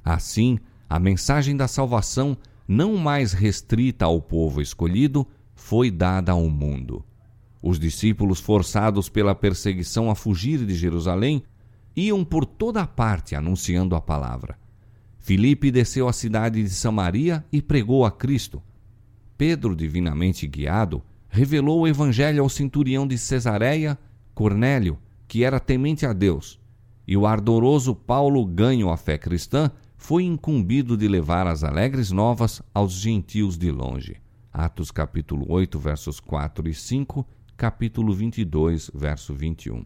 [0.04, 2.38] Assim, a mensagem da salvação,
[2.68, 7.04] não mais restrita ao povo escolhido, foi dada ao mundo.
[7.60, 11.42] Os discípulos, forçados pela perseguição a fugir de Jerusalém,
[11.96, 14.56] iam por toda parte anunciando a palavra.
[15.18, 18.62] Filipe desceu à cidade de Samaria e pregou a Cristo.
[19.38, 23.98] Pedro, divinamente guiado, revelou o evangelho ao centurião de Cesareia,
[24.34, 26.60] Cornélio, que era temente a Deus,
[27.08, 32.62] e o ardoroso Paulo, ganho a fé cristã, foi incumbido de levar as alegres novas
[32.74, 34.18] aos gentios de longe.
[34.52, 39.84] Atos capítulo 8, versos 4 e 5, capítulo 22, verso 21.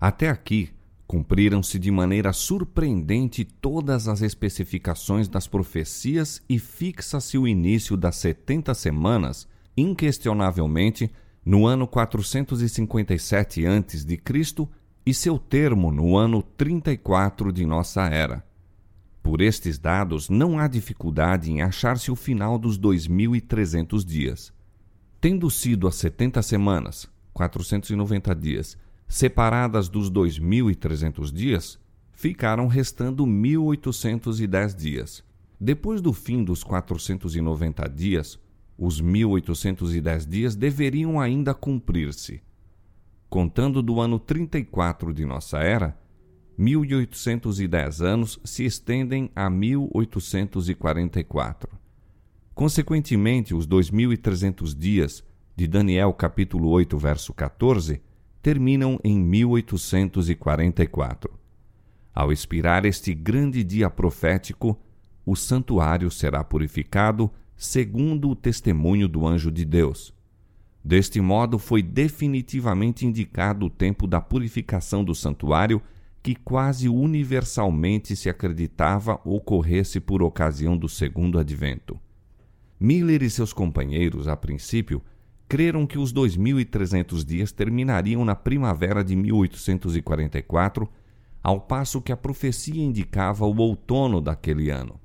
[0.00, 0.70] Até aqui,
[1.14, 8.74] cumpriram-se de maneira surpreendente todas as especificações das profecias e fixa-se o início das setenta
[8.74, 9.46] semanas,
[9.76, 11.08] inquestionavelmente,
[11.46, 14.68] no ano 457 a.C.
[15.06, 18.44] e seu termo no ano 34 de nossa era.
[19.22, 24.52] Por estes dados, não há dificuldade em achar-se o final dos 2.300 dias.
[25.20, 28.76] Tendo sido as 70 semanas, 490 dias,
[29.14, 31.78] separadas dos 2.300 dias,
[32.10, 35.22] ficaram restando 1.810 dias.
[35.60, 38.40] Depois do fim dos 490 dias,
[38.76, 42.42] os 1.810 dias deveriam ainda cumprir-se.
[43.30, 45.96] Contando do ano 34 de nossa era,
[46.58, 51.70] 1810 anos se estendem a 1844.
[52.52, 55.22] Consequentemente, os 2300 dias
[55.54, 58.02] de Daniel capítulo 8, verso 14,
[58.44, 61.32] terminam em 1844.
[62.14, 64.78] Ao expirar este grande dia profético,
[65.24, 70.12] o santuário será purificado segundo o testemunho do anjo de Deus.
[70.84, 75.80] Deste modo foi definitivamente indicado o tempo da purificação do santuário
[76.22, 81.98] que quase universalmente se acreditava ocorresse por ocasião do segundo advento.
[82.78, 85.00] Miller e seus companheiros, a princípio,
[85.48, 90.88] creram que os 2.300 dias terminariam na primavera de 1844,
[91.42, 94.98] ao passo que a profecia indicava o outono daquele ano.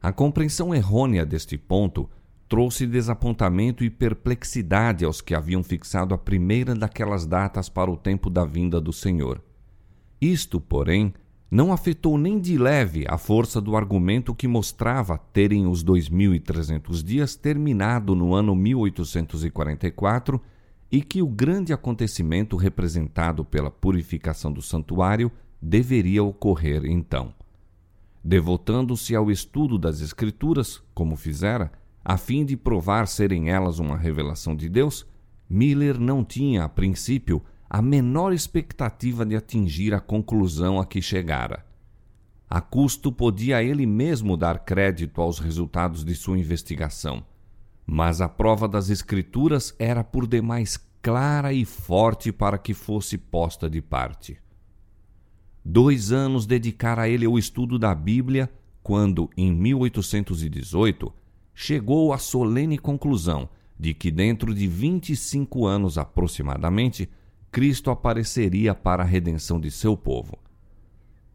[0.00, 2.08] A compreensão errônea deste ponto
[2.48, 8.28] trouxe desapontamento e perplexidade aos que haviam fixado a primeira daquelas datas para o tempo
[8.28, 9.42] da vinda do Senhor.
[10.20, 11.12] Isto, porém,
[11.54, 17.36] não afetou nem de leve a força do argumento que mostrava terem os 2.300 dias
[17.36, 20.40] terminado no ano 1844
[20.90, 25.30] e que o grande acontecimento representado pela purificação do santuário
[25.62, 27.32] deveria ocorrer então.
[28.24, 31.70] Devotando-se ao estudo das Escrituras, como fizera,
[32.04, 35.06] a fim de provar serem elas uma revelação de Deus,
[35.48, 37.40] Miller não tinha, a princípio,
[37.74, 41.66] a menor expectativa de atingir a conclusão a que chegara.
[42.48, 47.26] A custo podia ele mesmo dar crédito aos resultados de sua investigação,
[47.84, 53.68] mas a prova das Escrituras era por demais clara e forte para que fosse posta
[53.68, 54.38] de parte.
[55.64, 58.48] Dois anos dedicara ele ao estudo da Bíblia
[58.84, 61.12] quando, em 1818,
[61.52, 67.10] chegou à solene conclusão de que, dentro de 25 anos aproximadamente,
[67.54, 70.36] Cristo apareceria para a redenção de seu povo.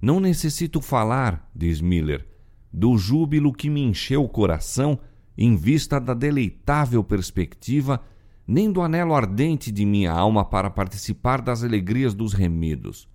[0.01, 2.27] Não necessito falar, diz Miller,
[2.73, 4.99] do júbilo que me encheu o coração
[5.37, 8.03] em vista da deleitável perspectiva,
[8.45, 13.07] nem do anelo ardente de minha alma para participar das alegrias dos remidos.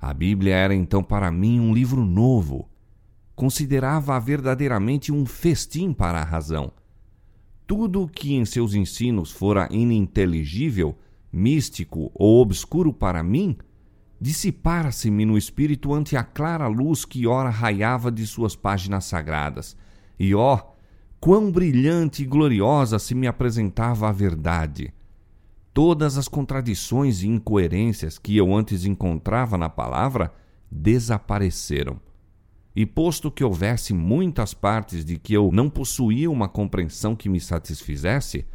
[0.00, 2.70] A Bíblia era então para mim um livro novo.
[3.34, 6.70] Considerava-a verdadeiramente um festim para a razão.
[7.66, 10.96] Tudo o que em seus ensinos fora ininteligível
[11.36, 13.56] místico ou obscuro para mim,
[14.20, 19.76] dissipara-se-me no espírito ante a clara luz que ora raiava de suas páginas sagradas.
[20.18, 20.58] E ó,
[21.20, 24.92] quão brilhante e gloriosa se me apresentava a verdade!
[25.76, 30.32] todas as contradições e incoerências que eu antes encontrava na palavra
[30.70, 32.00] desapareceram.
[32.74, 37.38] E posto que houvesse muitas partes de que eu não possuía uma compreensão que me
[37.38, 38.46] satisfizesse,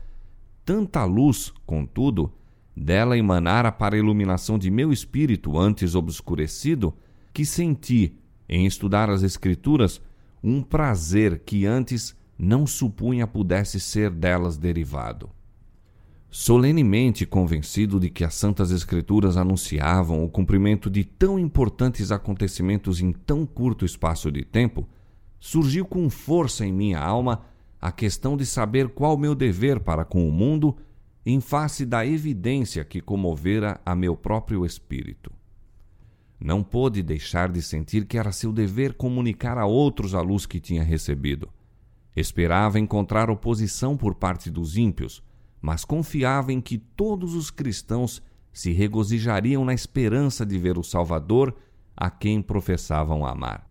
[0.65, 2.33] tanta luz, contudo,
[2.75, 6.93] dela emanara para a iluminação de meu espírito antes obscurecido,
[7.33, 8.15] que senti,
[8.47, 10.01] em estudar as Escrituras,
[10.43, 15.29] um prazer que antes não supunha pudesse ser delas derivado.
[16.29, 23.11] Solenemente convencido de que as Santas Escrituras anunciavam o cumprimento de tão importantes acontecimentos em
[23.11, 24.87] tão curto espaço de tempo,
[25.39, 27.43] surgiu com força em minha alma
[27.81, 30.77] a questão de saber qual meu dever para com o mundo
[31.25, 35.31] em face da evidência que comovera a meu próprio espírito.
[36.39, 40.59] Não pôde deixar de sentir que era seu dever comunicar a outros a luz que
[40.59, 41.47] tinha recebido.
[42.15, 45.23] Esperava encontrar oposição por parte dos ímpios,
[45.61, 51.55] mas confiava em que todos os cristãos se regozijariam na esperança de ver o Salvador
[51.95, 53.69] a quem professavam amar.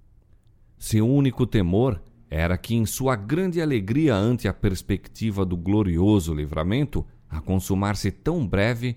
[0.78, 7.04] Seu único temor era que, em sua grande alegria ante a perspectiva do glorioso livramento,
[7.30, 8.96] a consumar-se tão breve,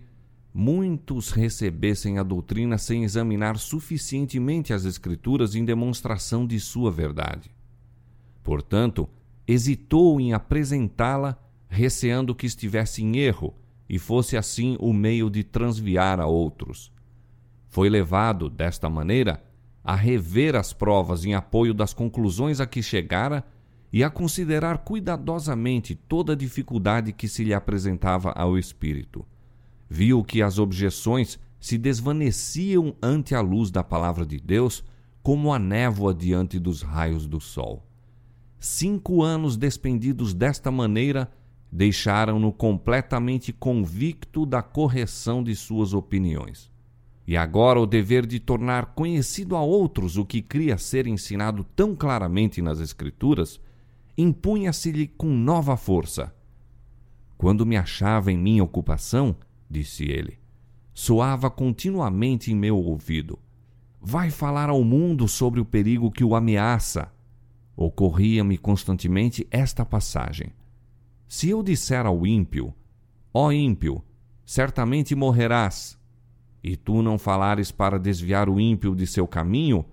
[0.54, 7.52] muitos recebessem a doutrina sem examinar suficientemente as Escrituras em demonstração de sua verdade.
[8.42, 9.08] Portanto,
[9.48, 11.38] hesitou em apresentá-la
[11.70, 13.54] receando que estivesse em erro
[13.88, 16.92] e fosse assim o meio de transviar a outros.
[17.68, 19.44] Foi levado, desta maneira,
[19.84, 23.44] a rever as provas em apoio das conclusões a que chegara
[23.94, 29.24] e a considerar cuidadosamente toda a dificuldade que se lhe apresentava ao espírito.
[29.88, 34.84] Viu que as objeções se desvaneciam ante a luz da palavra de Deus
[35.22, 37.86] como a névoa diante dos raios do sol.
[38.60, 41.32] Cinco anos despendidos desta maneira
[41.72, 46.72] deixaram-no completamente convicto da correção de suas opiniões.
[47.28, 51.96] E agora o dever de tornar conhecido a outros o que cria ser ensinado tão
[51.96, 53.62] claramente nas Escrituras
[54.18, 56.34] impunha-se-lhe com nova força.
[57.38, 59.36] Quando me achava em minha ocupação,
[59.70, 60.40] disse ele,
[60.94, 63.40] soava continuamente em meu ouvido:
[64.02, 67.12] Vai falar ao mundo sobre o perigo que o ameaça.
[67.76, 70.54] Ocorria-me constantemente esta passagem
[71.34, 72.72] se eu disser ao ímpio:
[73.34, 74.04] Ó ímpio,
[74.46, 75.98] certamente morrerás,
[76.64, 79.84] e tu não falares para desviar o ímpio de seu caminho,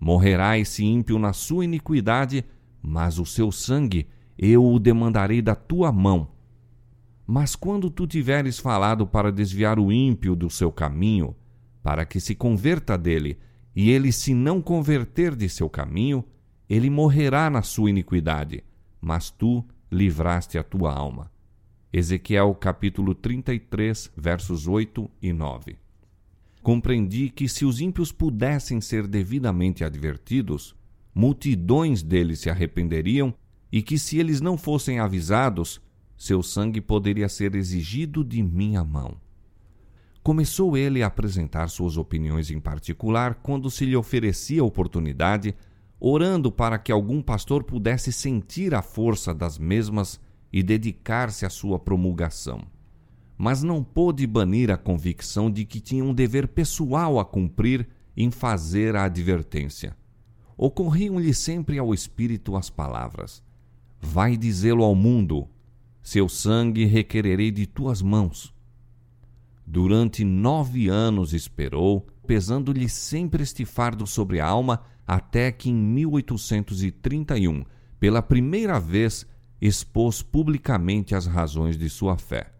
[0.00, 2.46] morrerá esse ímpio na sua iniquidade,
[2.86, 4.06] mas o seu sangue
[4.38, 6.28] eu o demandarei da tua mão.
[7.26, 11.34] Mas quando tu tiveres falado para desviar o ímpio do seu caminho,
[11.82, 13.40] para que se converta dele,
[13.74, 16.24] e ele se não converter de seu caminho,
[16.68, 18.62] ele morrerá na sua iniquidade,
[19.00, 21.28] mas tu livraste a tua alma.
[21.92, 25.76] Ezequiel capítulo 33, versos 8 e 9.
[26.62, 30.75] Compreendi que se os ímpios pudessem ser devidamente advertidos,
[31.18, 33.32] multidões deles se arrependeriam
[33.72, 35.80] e que se eles não fossem avisados,
[36.14, 39.16] seu sangue poderia ser exigido de minha mão.
[40.22, 45.54] Começou ele a apresentar suas opiniões em particular quando se lhe oferecia oportunidade
[45.98, 50.20] orando para que algum pastor pudesse sentir a força das mesmas
[50.52, 52.60] e dedicar-se à sua promulgação.
[53.38, 58.30] Mas não pôde banir a convicção de que tinha um dever pessoal a cumprir em
[58.30, 59.96] fazer a advertência.
[60.56, 63.42] Ocorriam-lhe sempre ao espírito as palavras:
[64.00, 65.48] Vai dizê-lo ao mundo,
[66.02, 68.54] seu sangue requererei de tuas mãos.
[69.66, 77.64] Durante nove anos esperou, pesando-lhe sempre este fardo sobre a alma, até que em 1831,
[77.98, 79.26] pela primeira vez,
[79.60, 82.52] expôs publicamente as razões de sua fé.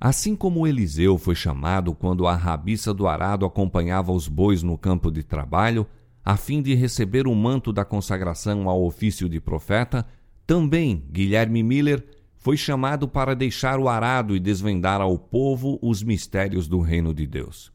[0.00, 5.10] Assim como Eliseu foi chamado quando a rabiça do arado acompanhava os bois no campo
[5.10, 5.86] de trabalho,
[6.24, 10.06] a fim de receber o manto da consagração ao ofício de profeta,
[10.46, 12.04] também Guilherme Miller
[12.36, 17.26] foi chamado para deixar o arado e desvendar ao povo os mistérios do reino de
[17.26, 17.72] Deus.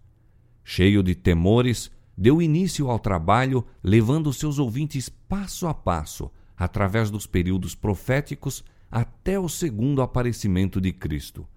[0.64, 7.26] Cheio de temores, deu início ao trabalho, levando seus ouvintes passo a passo, através dos
[7.26, 11.48] períodos proféticos, até o segundo aparecimento de Cristo.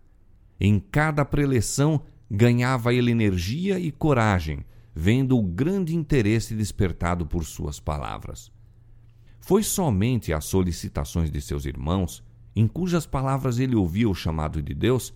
[0.61, 4.64] Em cada preleção, ganhava ele energia e coragem,
[4.95, 8.53] vendo o grande interesse despertado por suas palavras.
[9.40, 12.22] Foi somente às solicitações de seus irmãos,
[12.55, 15.14] em cujas palavras ele ouvia o chamado de Deus,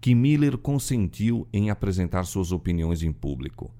[0.00, 3.74] que Miller consentiu em apresentar suas opiniões em público.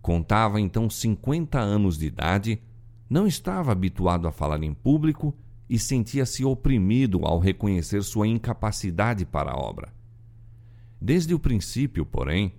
[0.00, 2.62] Contava então 50 anos de idade,
[3.10, 5.34] não estava habituado a falar em público
[5.68, 9.92] e sentia-se oprimido ao reconhecer sua incapacidade para a obra.
[11.00, 12.54] Desde o princípio, porém,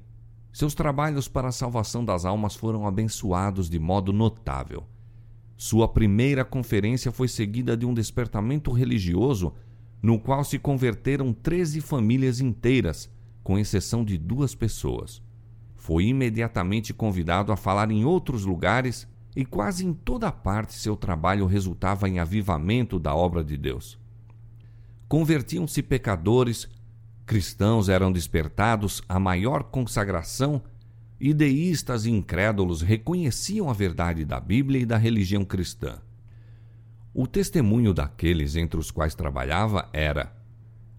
[0.60, 4.84] seus trabalhos para a salvação das almas foram abençoados de modo notável.
[5.56, 9.54] Sua primeira conferência foi seguida de um despertamento religioso
[10.02, 13.10] no qual se converteram 13 famílias inteiras,
[13.42, 15.22] com exceção de duas pessoas.
[15.78, 19.08] Foi imediatamente convidado a falar em outros lugares
[19.38, 23.98] e quase em toda parte seu trabalho resultava em avivamento da obra de Deus.
[25.08, 26.68] Convertiam-se pecadores,
[27.30, 30.64] cristãos eram despertados à maior consagração
[31.20, 36.00] e deístas e incrédulos reconheciam a verdade da Bíblia e da religião cristã.
[37.14, 40.36] O testemunho daqueles entre os quais trabalhava era: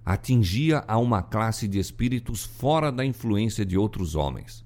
[0.07, 4.65] atingia a uma classe de espíritos fora da influência de outros homens.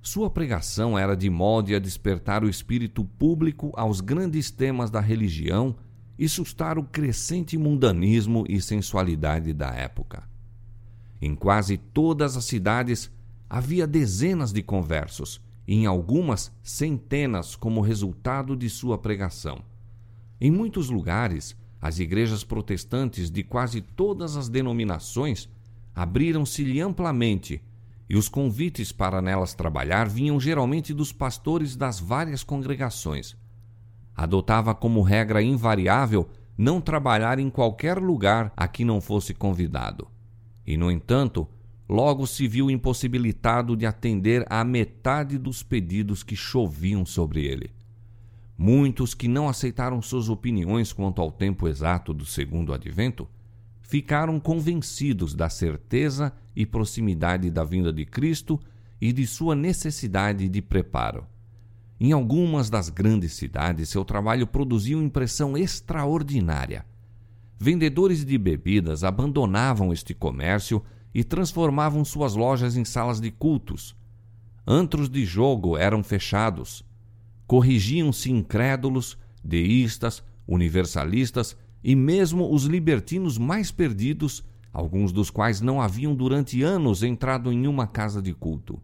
[0.00, 5.74] Sua pregação era de modo a despertar o espírito público aos grandes temas da religião
[6.18, 10.28] e sustar o crescente mundanismo e sensualidade da época.
[11.22, 13.10] Em quase todas as cidades
[13.48, 19.62] havia dezenas de conversos, e em algumas centenas como resultado de sua pregação.
[20.40, 25.48] Em muitos lugares, as igrejas protestantes de quase todas as denominações
[25.94, 27.62] abriram-se-lhe amplamente,
[28.08, 33.36] e os convites para nelas trabalhar vinham geralmente dos pastores das várias congregações
[34.18, 40.08] adotava como regra invariável não trabalhar em qualquer lugar a que não fosse convidado.
[40.66, 41.46] E, no entanto,
[41.88, 47.70] logo se viu impossibilitado de atender à metade dos pedidos que choviam sobre ele.
[48.58, 53.28] Muitos que não aceitaram suas opiniões quanto ao tempo exato do segundo advento
[53.80, 58.58] ficaram convencidos da certeza e proximidade da vinda de Cristo
[59.00, 61.24] e de sua necessidade de preparo.
[62.00, 66.86] Em algumas das grandes cidades, seu trabalho produziu impressão extraordinária.
[67.58, 70.80] Vendedores de bebidas abandonavam este comércio
[71.12, 73.96] e transformavam suas lojas em salas de cultos.
[74.64, 76.84] Antros de jogo eram fechados.
[77.48, 86.14] Corrigiam-se incrédulos, deístas, universalistas e mesmo os libertinos mais perdidos, alguns dos quais não haviam
[86.14, 88.80] durante anos entrado em uma casa de culto.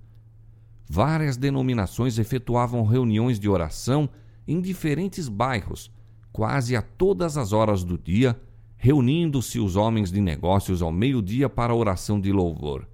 [0.95, 4.09] Várias denominações efetuavam reuniões de oração
[4.47, 5.91] em diferentes bairros,
[6.33, 8.41] quase a todas as horas do dia,
[8.77, 12.89] reunindo-se os homens de negócios ao meio-dia para a oração de louvor.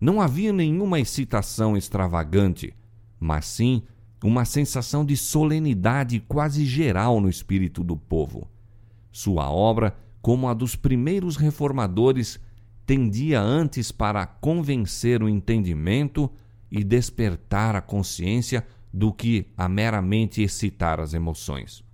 [0.00, 2.74] Não havia nenhuma excitação extravagante,
[3.20, 3.84] mas sim
[4.20, 8.50] uma sensação de solenidade quase geral no espírito do povo.
[9.12, 12.40] Sua obra, como a dos primeiros reformadores,
[12.84, 16.28] tendia antes para convencer o entendimento
[16.70, 21.84] e despertar a consciência do que a meramente excitar as emoções.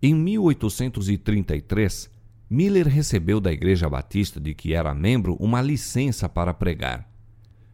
[0.00, 2.10] Em 1833,
[2.48, 7.08] Miller recebeu da Igreja Batista de que era membro uma licença para pregar.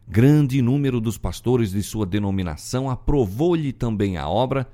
[0.07, 4.67] Grande número dos pastores de sua denominação aprovou-lhe também a obra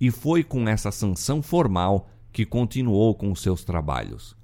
[0.00, 4.39] e foi com essa sanção formal que continuou com seus trabalhos.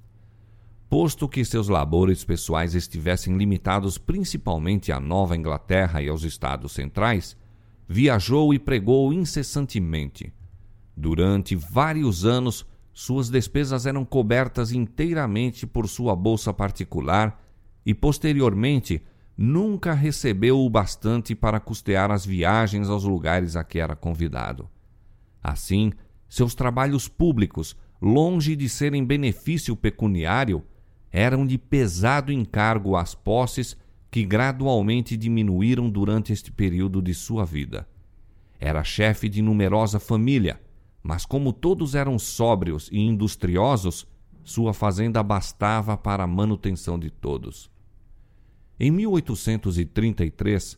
[0.89, 7.35] Posto que seus labores pessoais estivessem limitados principalmente à Nova Inglaterra e aos Estados Centrais,
[7.87, 10.33] viajou e pregou incessantemente.
[10.95, 17.43] Durante vários anos, suas despesas eram cobertas inteiramente por sua bolsa particular
[17.85, 19.03] e, posteriormente,
[19.37, 24.69] nunca recebeu o bastante para custear as viagens aos lugares a que era convidado.
[25.43, 25.91] Assim,
[26.27, 30.63] seus trabalhos públicos, longe de serem benefício pecuniário,
[31.11, 33.77] eram de pesado encargo às posses
[34.09, 37.87] que gradualmente diminuíram durante este período de sua vida.
[38.59, 40.59] Era chefe de numerosa família,
[41.03, 44.07] mas como todos eram sóbrios e industriosos,
[44.43, 47.69] sua fazenda bastava para a manutenção de todos.
[48.79, 50.77] Em 1833,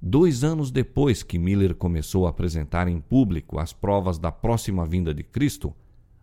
[0.00, 5.14] dois anos depois que Miller começou a apresentar em público as provas da próxima vinda
[5.14, 5.74] de Cristo,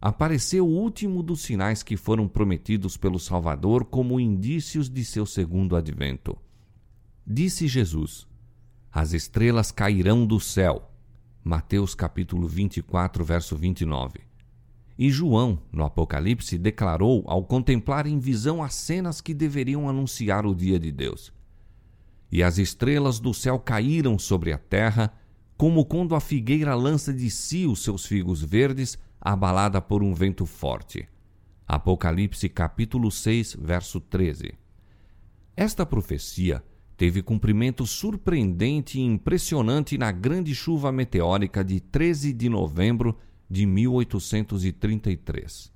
[0.02, 5.76] apareceu o último dos sinais que foram prometidos pelo Salvador como indícios de seu segundo
[5.76, 6.36] advento.
[7.26, 8.28] Disse Jesus:
[8.92, 10.90] As estrelas cairão do céu.
[11.44, 14.22] Mateus capítulo 24, verso 29.
[14.98, 20.54] E João, no Apocalipse, declarou ao contemplar em visão as cenas que deveriam anunciar o
[20.54, 21.32] dia de Deus.
[22.32, 25.14] E as estrelas do céu caíram sobre a terra,
[25.58, 30.48] como quando a figueira lança de si os seus figos verdes abalada por um vento
[30.48, 31.08] forte.
[31.68, 34.56] Apocalipse capítulo 6, verso 13.
[35.56, 36.64] Esta profecia
[36.98, 43.18] teve cumprimento surpreendente e impressionante na grande chuva meteórica de 13 de novembro
[43.50, 45.72] de 1833.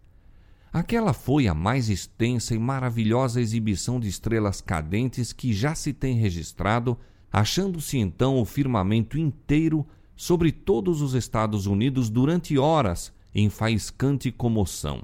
[0.74, 6.16] Aquela foi a mais extensa e maravilhosa exibição de estrelas cadentes que já se tem
[6.16, 6.98] registrado,
[7.32, 15.04] achando-se então o firmamento inteiro sobre todos os Estados Unidos durante horas em faiscante comoção.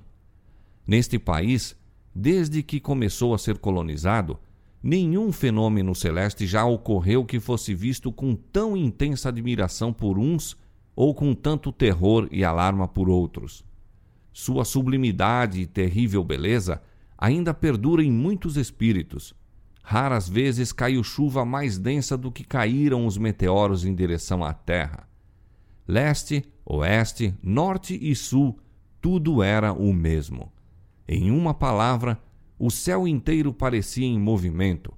[0.88, 1.76] Neste país,
[2.16, 4.40] desde que começou a ser colonizado,
[4.82, 10.56] nenhum fenômeno celeste já ocorreu que fosse visto com tão intensa admiração por uns
[10.96, 13.66] ou com tanto terror e alarma por outros.
[14.32, 16.82] Sua sublimidade e terrível beleza
[17.18, 19.36] ainda perdura em muitos espíritos.
[19.84, 25.11] Raras vezes caiu chuva mais densa do que caíram os meteoros em direção à Terra.
[25.92, 28.58] Leste, oeste, norte e sul,
[29.02, 30.50] tudo era o mesmo.
[31.06, 32.18] Em uma palavra,
[32.58, 34.94] o céu inteiro parecia em movimento.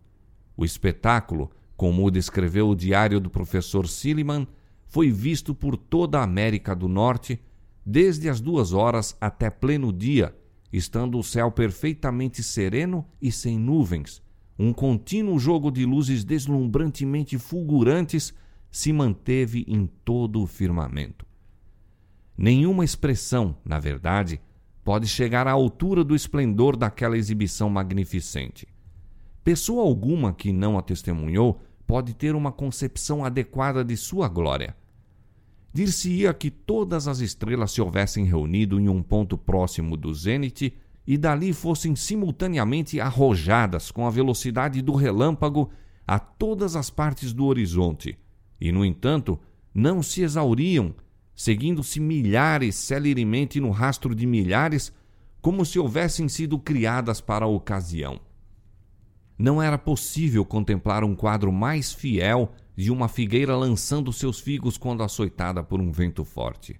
[0.55, 4.47] O espetáculo, como o descreveu o diário do professor Silliman,
[4.85, 7.41] foi visto por toda a América do Norte,
[7.83, 10.37] desde as duas horas até pleno dia,
[10.71, 14.21] estando o céu perfeitamente sereno e sem nuvens.
[14.59, 18.31] Um contínuo jogo de luzes deslumbrantemente fulgurantes
[18.73, 21.27] se manteve em todo o firmamento.
[22.35, 24.41] Nenhuma expressão, na verdade,
[24.83, 28.67] pode chegar à altura do esplendor daquela exibição magnificente.
[29.43, 34.75] Pessoa alguma que não a testemunhou pode ter uma concepção adequada de sua glória.
[35.71, 40.73] Dir-se-ia que todas as estrelas se houvessem reunido em um ponto próximo do zênite
[41.05, 45.69] e dali fossem simultaneamente arrojadas com a velocidade do relâmpago
[46.07, 48.17] a todas as partes do horizonte,
[48.63, 49.37] e, no entanto,
[49.75, 50.95] não se exauriam
[51.35, 54.93] seguindo-se milhares celeremente no rastro de milhares,
[55.41, 58.21] como se houvessem sido criadas para a ocasião.
[59.37, 65.03] Não era possível contemplar um quadro mais fiel de uma figueira lançando seus figos quando
[65.03, 66.79] açoitada por um vento forte.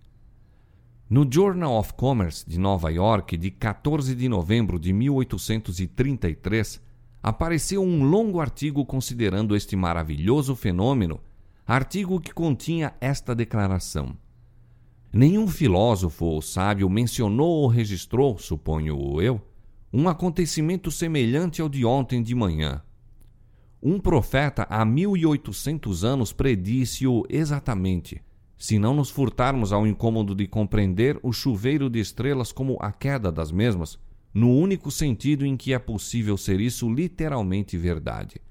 [1.10, 6.80] No Journal of Commerce de Nova York, de 14 de novembro de 1833,
[7.22, 11.20] apareceu um longo artigo considerando este maravilhoso fenômeno,
[11.66, 14.18] artigo que continha esta declaração:
[15.12, 19.42] Nenhum filósofo ou sábio mencionou ou registrou, suponho eu,
[19.92, 22.82] um acontecimento semelhante ao de ontem de manhã.
[23.82, 28.22] Um profeta há mil e oitocentos anos predisse-o exatamente,
[28.58, 33.32] se não nos furtarmos ao incômodo de compreender o chuveiro de estrelas como a queda
[33.32, 34.00] das mesmas,
[34.34, 38.42] no único sentido em que é possível ser isso literalmente verdade.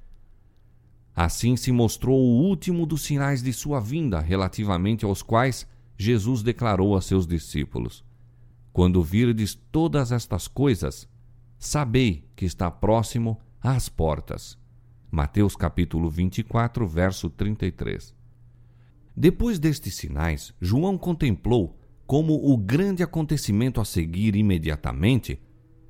[1.15, 6.97] Assim se mostrou o último dos sinais de sua vinda, relativamente aos quais Jesus declarou
[6.97, 8.05] a seus discípulos:
[8.73, 11.09] Quando virdes todas estas coisas,
[11.59, 14.59] sabei que está próximo às portas.
[15.11, 18.15] Mateus capítulo 24, verso 33.
[19.15, 25.39] Depois destes sinais, João contemplou como o grande acontecimento a seguir imediatamente,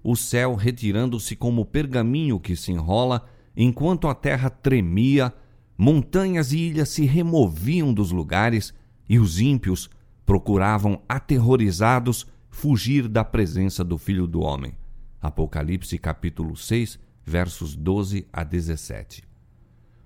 [0.02, 3.24] o céu retirando-se como pergaminho que se enrola,
[3.56, 5.32] enquanto a terra tremia,
[5.76, 8.74] montanhas e ilhas se removiam dos lugares
[9.08, 9.90] e os ímpios
[10.24, 14.74] procuravam aterrorizados fugir da presença do Filho do Homem.
[15.20, 19.22] Apocalipse capítulo 6, versos 12 a 17.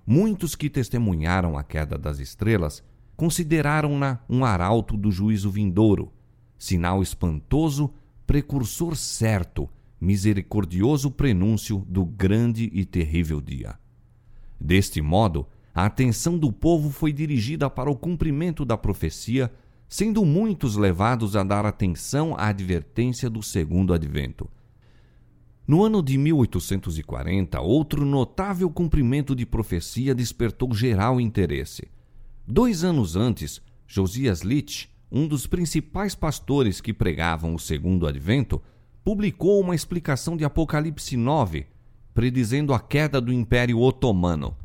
[0.07, 2.83] Muitos que testemunharam a queda das estrelas
[3.17, 6.13] consideraram-na um arauto do juízo vindouro,
[6.59, 7.93] sinal espantoso,
[8.27, 9.69] precursor certo,
[10.01, 13.79] misericordioso prenúncio do grande e terrível dia.
[14.61, 19.53] Deste modo, a atenção do povo foi dirigida para o cumprimento da profecia
[19.89, 24.49] sendo muitos levados a dar atenção à advertência do segundo advento.
[25.67, 31.89] No ano de 1840, outro notável cumprimento de profecia despertou geral interesse.
[32.47, 38.63] Dois anos antes, Josias Litch, um dos principais pastores que pregavam o segundo advento,
[39.07, 41.67] publicou uma explicação de Apocalipse 9,
[42.13, 44.57] predizendo a queda do Império Otomano.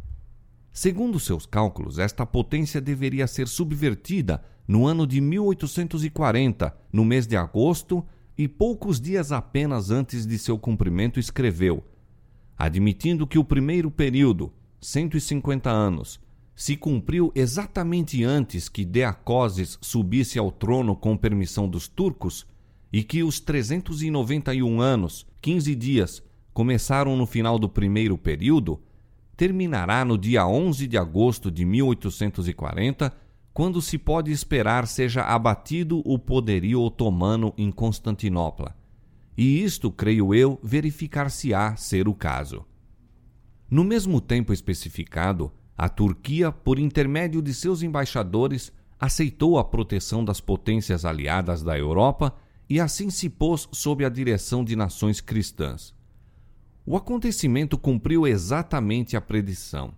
[0.73, 7.37] Segundo seus cálculos, esta potência deveria ser subvertida no ano de 1840, no mês de
[7.37, 8.03] agosto,
[8.35, 11.83] e poucos dias apenas antes de seu cumprimento, escreveu:
[12.57, 16.19] Admitindo que o primeiro período, 150 anos,
[16.55, 22.49] se cumpriu exatamente antes que Deacoses subisse ao trono com permissão dos turcos,
[22.91, 26.23] e que os 391 anos, 15 dias,
[26.53, 28.81] começaram no final do primeiro período,
[29.37, 33.13] terminará no dia 11 de agosto de 1840
[33.53, 38.75] quando se pode esperar seja abatido o poderio otomano em Constantinopla.
[39.37, 42.65] E isto, creio eu, verificar-se-á ser o caso.
[43.69, 50.39] No mesmo tempo especificado, a Turquia, por intermédio de seus embaixadores, aceitou a proteção das
[50.39, 52.35] potências aliadas da Europa
[52.71, 55.93] e assim se pôs sob a direção de nações cristãs.
[56.85, 59.93] O acontecimento cumpriu exatamente a predição.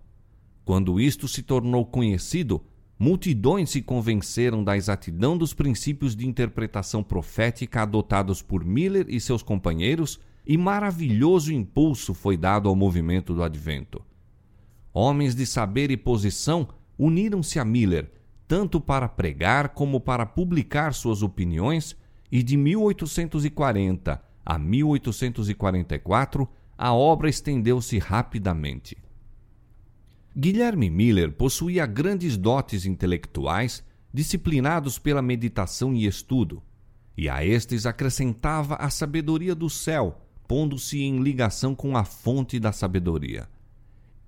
[0.64, 2.64] Quando isto se tornou conhecido,
[2.98, 9.40] multidões se convenceram da exatidão dos princípios de interpretação profética adotados por Miller e seus
[9.40, 14.02] companheiros, e maravilhoso impulso foi dado ao movimento do advento.
[14.92, 16.66] Homens de saber e posição
[16.98, 18.10] uniram-se a Miller,
[18.48, 21.96] tanto para pregar como para publicar suas opiniões,
[22.34, 28.98] e de 1840 a 1844 a obra estendeu-se rapidamente.
[30.36, 36.60] Guilherme Miller possuía grandes dotes intelectuais, disciplinados pela meditação e estudo,
[37.16, 42.72] e a estes acrescentava a sabedoria do céu, pondo-se em ligação com a fonte da
[42.72, 43.48] sabedoria.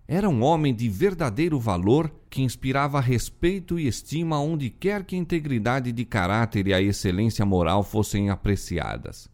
[0.08, 5.18] Era um homem de verdadeiro valor que inspirava respeito e estima onde quer que a
[5.18, 9.28] integridade de caráter e a excelência moral fossem apreciadas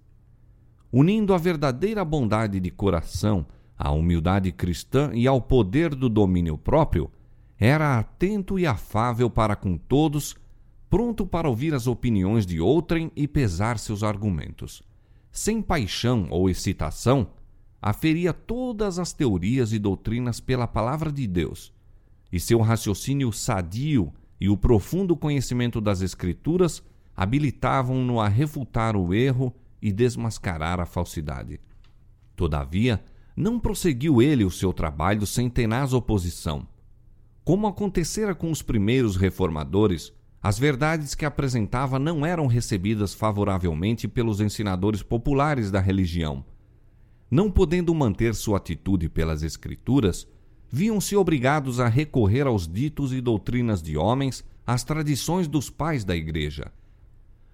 [0.92, 3.46] unindo a verdadeira bondade de coração
[3.78, 7.10] à humildade cristã e ao poder do domínio próprio,
[7.58, 10.36] era atento e afável para com todos,
[10.90, 14.82] pronto para ouvir as opiniões de outrem e pesar seus argumentos.
[15.30, 17.28] Sem paixão ou excitação,
[17.83, 21.72] aferia todas as teorias e doutrinas pela palavra de Deus,
[22.30, 26.80] e seu raciocínio sadio e o profundo conhecimento das Escrituras
[27.16, 29.53] habilitavam-no a refutar o erro
[29.83, 31.61] e desmascarar a falsidade.
[32.37, 33.03] Todavia,
[33.37, 36.66] não prosseguiu ele o seu trabalho sem tenaz oposição.
[37.45, 44.41] Como acontecera com os primeiros reformadores, as verdades que apresentava não eram recebidas favoravelmente pelos
[44.41, 46.45] ensinadores populares da religião.
[47.33, 50.28] Não podendo manter sua atitude pelas Escrituras,
[50.68, 56.14] viam-se obrigados a recorrer aos ditos e doutrinas de homens, às tradições dos pais da
[56.14, 56.70] Igreja.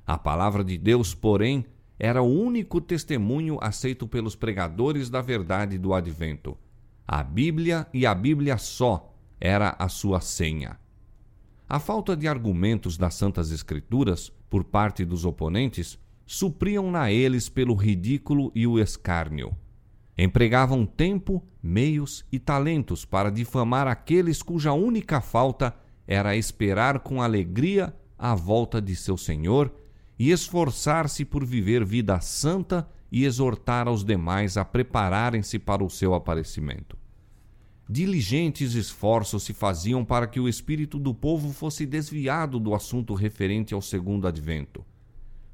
[0.05, 1.65] A palavra de Deus, porém,
[1.97, 6.59] era o único testemunho aceito pelos pregadores da verdade do advento.
[7.07, 10.77] A Bíblia e a Bíblia só era a sua senha.
[11.69, 18.51] A falta de argumentos das Santas Escrituras, por parte dos oponentes, supriam-na eles pelo ridículo
[18.57, 19.57] e o escárnio.
[20.19, 25.73] Empregavam tempo, meios e talentos para difamar aqueles cuja única falta
[26.09, 29.73] era esperar com alegria a volta de seu Senhor
[30.19, 36.13] e esforçar-se por viver vida santa e exortar aos demais a prepararem-se para o seu
[36.13, 36.99] aparecimento.
[37.89, 43.73] Diligentes esforços se faziam para que o espírito do povo fosse desviado do assunto referente
[43.73, 44.85] ao segundo advento.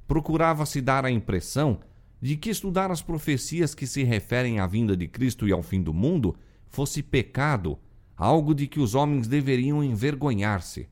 [0.08, 1.80] Procurava-se dar a impressão
[2.24, 5.82] de que estudar as profecias que se referem à vinda de Cristo e ao fim
[5.82, 6.34] do mundo
[6.66, 7.78] fosse pecado,
[8.16, 10.88] algo de que os homens deveriam envergonhar-se.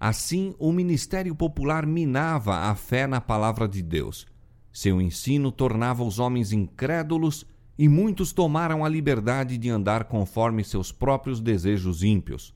[0.00, 4.26] Assim, o ministério popular minava a fé na palavra de Deus.
[4.72, 7.46] Seu ensino tornava os homens incrédulos
[7.78, 12.52] e muitos tomaram a liberdade de andar conforme seus próprios desejos ímpios.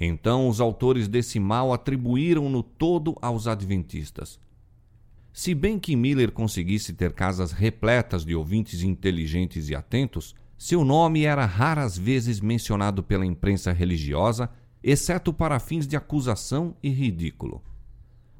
[0.00, 4.40] Então, os autores desse mal atribuíram-no todo aos adventistas.
[5.32, 11.24] Se bem que Miller conseguisse ter casas repletas de ouvintes inteligentes e atentos, seu nome
[11.24, 14.50] era raras vezes mencionado pela imprensa religiosa
[14.82, 17.62] exceto para fins de acusação e ridículo.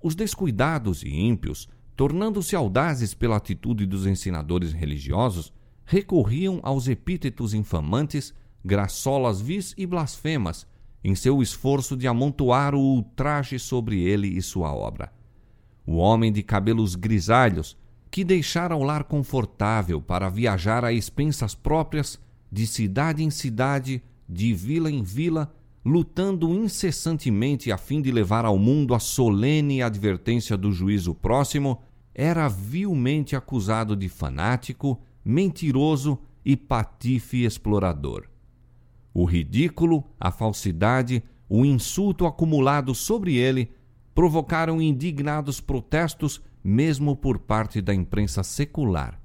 [0.02, 5.52] Os descuidados e ímpios, tornando-se audazes pela atitude dos ensinadores religiosos,
[5.84, 8.34] recorriam aos epítetos infamantes,
[8.64, 10.66] graçolas vis e blasfemas,
[11.02, 15.12] em seu esforço de amontoar o ultraje sobre ele e sua obra.
[15.86, 17.76] O homem de cabelos grisalhos,
[18.10, 22.18] que deixara o lar confortável para viajar a expensas próprias,
[22.50, 25.54] de cidade em cidade, de vila em vila,
[25.84, 31.80] lutando incessantemente a fim de levar ao mundo a solene advertência do juízo próximo,
[32.14, 38.26] era vilmente acusado de fanático, mentiroso e patife explorador.
[39.14, 43.70] O ridículo, a falsidade, o insulto acumulado sobre ele
[44.14, 49.20] provocaram indignados protestos, mesmo por parte da imprensa secular.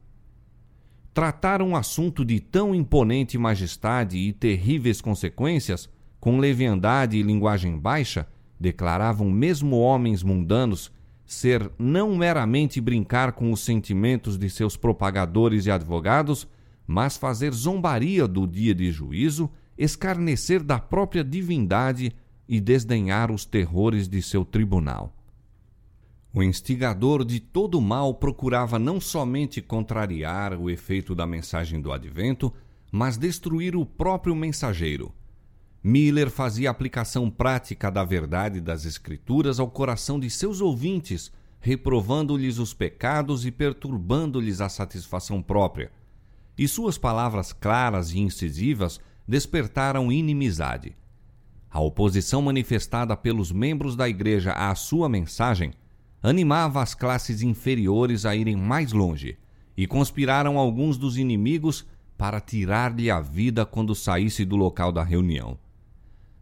[1.14, 8.28] Tratar um assunto de tão imponente majestade e terríveis consequências com leviandade e linguagem baixa,
[8.60, 10.92] declaravam mesmo homens mundanos
[11.26, 16.48] ser não meramente brincar com os sentimentos de seus propagadores e advogados,
[16.88, 22.12] mas fazer zombaria do dia de juízo, escarnecer da própria divindade
[22.48, 25.14] e desdenhar os terrores de seu tribunal.
[26.34, 32.54] O instigador de todo mal procurava não somente contrariar o efeito da mensagem do advento,
[32.92, 35.14] mas destruir o próprio mensageiro
[35.88, 42.74] Miller fazia aplicação prática da verdade das Escrituras ao coração de seus ouvintes, reprovando-lhes os
[42.74, 45.92] pecados e perturbando-lhes a satisfação própria.
[46.58, 50.96] E suas palavras claras e incisivas despertaram inimizade.
[51.76, 55.74] A oposição manifestada pelos membros da igreja à sua mensagem
[56.24, 59.38] animava as classes inferiores a irem mais longe,
[59.76, 61.86] e conspiraram alguns dos inimigos
[62.18, 65.60] para tirar-lhe a vida quando saísse do local da reunião.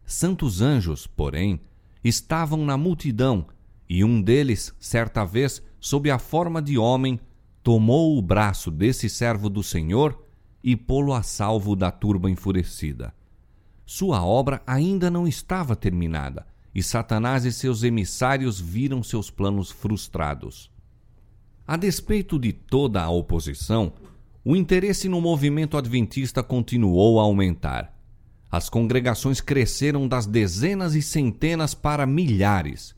[0.06, 1.60] Santos anjos, porém,
[2.04, 3.44] estavam na multidão,
[3.88, 7.18] e um deles, certa vez, sob a forma de homem,
[7.60, 10.16] tomou o braço desse servo do Senhor
[10.62, 13.12] e pô-lo a salvo da turba enfurecida.
[13.86, 20.70] Sua obra ainda não estava terminada, e Satanás e seus emissários viram seus planos frustrados.
[21.66, 23.92] A despeito de toda a oposição,
[24.44, 27.94] o interesse no movimento adventista continuou a aumentar.
[28.50, 32.94] As congregações cresceram das dezenas e centenas para milhares.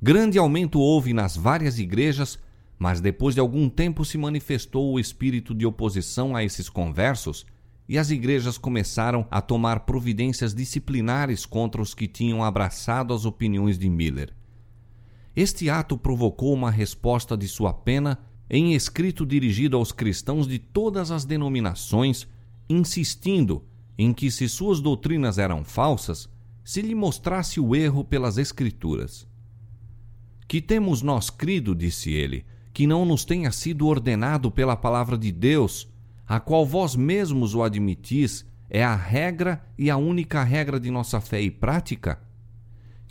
[0.00, 2.38] Grande aumento houve nas várias igrejas,
[2.78, 7.46] mas depois de algum tempo se manifestou o espírito de oposição a esses conversos
[7.88, 13.78] e as igrejas começaram a tomar providências disciplinares contra os que tinham abraçado as opiniões
[13.78, 14.34] de Miller.
[15.36, 18.18] Este ato provocou uma resposta de sua pena
[18.48, 22.26] em escrito dirigido aos cristãos de todas as denominações,
[22.68, 23.64] insistindo
[23.98, 26.28] em que, se suas doutrinas eram falsas,
[26.64, 29.26] se lhe mostrasse o erro pelas Escrituras.
[30.48, 35.30] Que temos nós crido, disse ele, que não nos tenha sido ordenado pela palavra de
[35.30, 35.88] Deus,
[36.26, 41.20] a qual vós mesmos o admitis, é a regra e a única regra de nossa
[41.20, 42.18] fé e prática?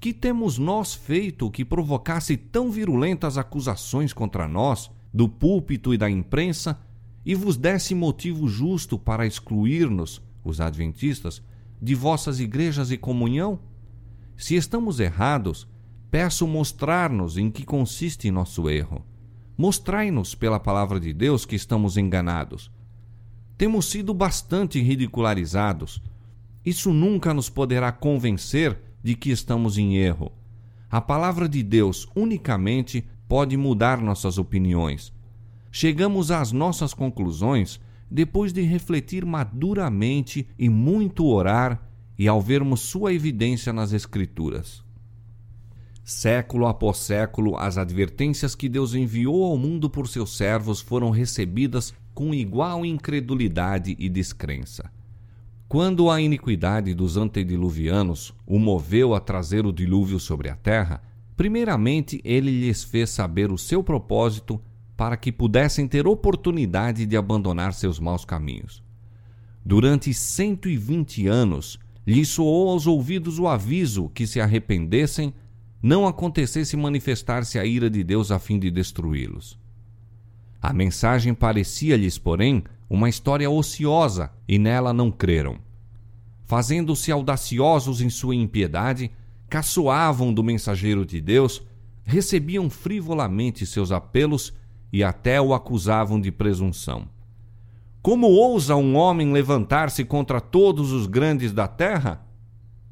[0.01, 6.09] Que temos nós feito que provocasse tão virulentas acusações contra nós, do púlpito e da
[6.09, 6.79] imprensa,
[7.25, 11.41] e vos desse motivo justo para excluir-nos, os adventistas,
[11.81, 13.59] de vossas igrejas e comunhão?
[14.35, 15.67] Se estamos errados,
[16.09, 19.05] peço mostrar-nos em que consiste nosso erro.
[19.57, 22.71] Mostrai-nos pela palavra de Deus que estamos enganados.
[23.57, 26.01] Temos sido bastante ridicularizados.
[26.65, 30.31] Isso nunca nos poderá convencer de que estamos em erro.
[30.89, 35.11] A palavra de Deus unicamente pode mudar nossas opiniões.
[35.71, 37.79] Chegamos às nossas conclusões
[38.09, 41.81] depois de refletir maduramente e muito orar
[42.17, 44.83] e ao vermos sua evidência nas Escrituras.
[46.03, 51.93] Século após século, as advertências que Deus enviou ao mundo por seus servos foram recebidas
[52.13, 54.91] com igual incredulidade e descrença.
[55.67, 61.01] Quando a iniquidade dos antediluvianos o moveu a trazer o dilúvio sobre a terra,
[61.35, 64.61] Primeiramente, ele lhes fez saber o seu propósito
[64.95, 68.83] para que pudessem ter oportunidade de abandonar seus maus caminhos.
[69.65, 75.33] Durante 120 anos, lhes soou aos ouvidos o aviso que se arrependessem,
[75.81, 79.57] não acontecesse manifestar-se a ira de Deus a fim de destruí-los.
[80.63, 85.57] A mensagem parecia-lhes, porém, uma história ociosa e nela não creram.
[86.45, 89.11] Fazendo-se audaciosos em sua impiedade,
[89.49, 91.61] caçoavam do mensageiro de Deus,
[92.05, 94.53] recebiam frivolamente seus apelos
[94.91, 97.09] e até o acusavam de presunção.
[98.01, 102.25] Como ousa um homem levantar-se contra todos os grandes da terra?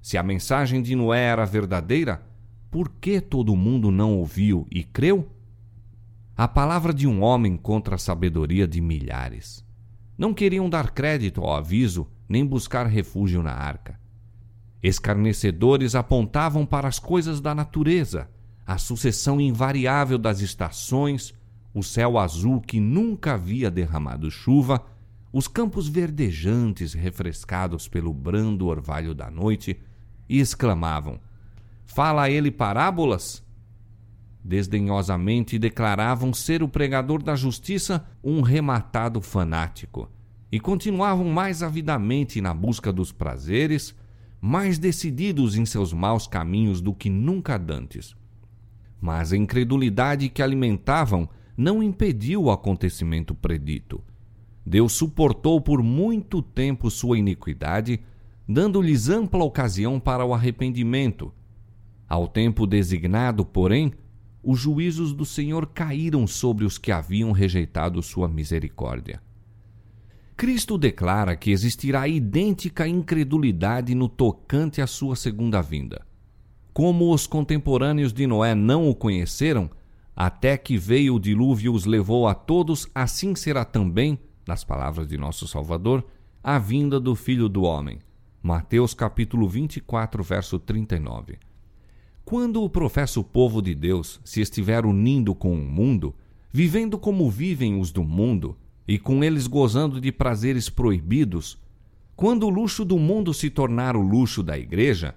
[0.01, 2.21] Se a mensagem de Noé era verdadeira,
[2.69, 5.25] por que todo mundo não ouviu e creu?
[6.41, 9.63] A palavra de um homem contra a sabedoria de milhares.
[10.17, 13.99] Não queriam dar crédito ao aviso, nem buscar refúgio na arca.
[14.81, 18.27] Escarnecedores apontavam para as coisas da natureza,
[18.65, 21.31] a sucessão invariável das estações,
[21.75, 24.83] o céu azul que nunca havia derramado chuva,
[25.31, 29.79] os campos verdejantes refrescados pelo brando orvalho da noite,
[30.27, 31.19] e exclamavam:
[31.85, 33.43] Fala ele parábolas?
[34.43, 40.09] Desdenhosamente declaravam ser o pregador da justiça um rematado fanático,
[40.51, 43.95] e continuavam mais avidamente na busca dos prazeres,
[44.41, 48.15] mais decididos em seus maus caminhos do que nunca dantes.
[48.99, 54.03] Mas a incredulidade que alimentavam não impediu o acontecimento predito.
[54.65, 57.99] Deus suportou por muito tempo sua iniquidade,
[58.47, 61.31] dando-lhes ampla ocasião para o arrependimento.
[62.07, 63.93] Ao tempo designado, porém,
[64.43, 69.21] os juízos do Senhor caíram sobre os que haviam rejeitado sua misericórdia.
[70.35, 76.05] Cristo declara que existirá idêntica incredulidade no tocante à sua segunda vinda.
[76.73, 79.69] Como os contemporâneos de Noé não o conheceram,
[80.15, 84.17] até que veio o dilúvio os levou a todos, assim será também,
[84.47, 86.03] nas palavras de nosso Salvador,
[86.43, 87.99] a vinda do Filho do Homem.
[88.41, 91.37] Mateus capítulo 24, verso 39.
[92.31, 96.15] Quando o professo povo de Deus se estiver unindo com o mundo,
[96.49, 98.55] vivendo como vivem os do mundo,
[98.87, 101.57] e com eles gozando de prazeres proibidos,
[102.15, 105.13] quando o luxo do mundo se tornar o luxo da igreja,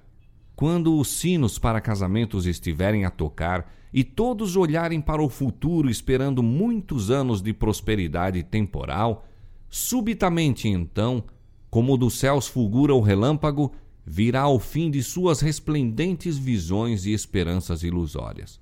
[0.57, 6.43] quando os sinos para casamentos estiverem a tocar e todos olharem para o futuro esperando
[6.43, 9.25] muitos anos de prosperidade temporal,
[9.71, 11.23] subitamente então,
[11.71, 13.71] como dos céus fulgura o relâmpago,
[14.07, 18.61] virá o fim de suas resplendentes visões e esperanças ilusórias.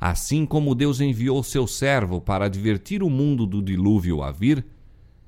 [0.00, 4.64] Assim como Deus enviou seu servo para advertir o mundo do dilúvio a vir,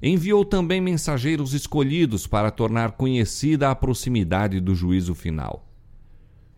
[0.03, 5.65] enviou também mensageiros escolhidos para tornar conhecida a proximidade do juízo final.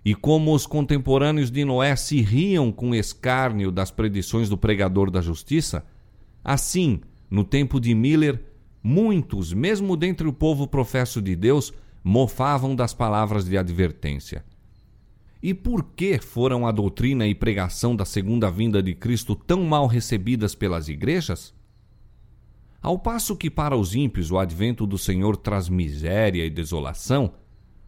[0.04, 5.20] E como os contemporâneos de Noé se riam com escárnio das predições do pregador da
[5.20, 5.84] justiça,
[6.42, 7.00] assim,
[7.30, 8.42] no tempo de Miller,
[8.82, 11.72] muitos, mesmo dentre o povo professo de Deus,
[12.02, 14.44] mofavam das palavras de advertência.
[15.42, 19.86] E por que foram a doutrina e pregação da segunda vinda de Cristo tão mal
[19.86, 21.54] recebidas pelas igrejas?
[22.82, 27.32] Ao passo que para os ímpios o advento do Senhor traz miséria e desolação,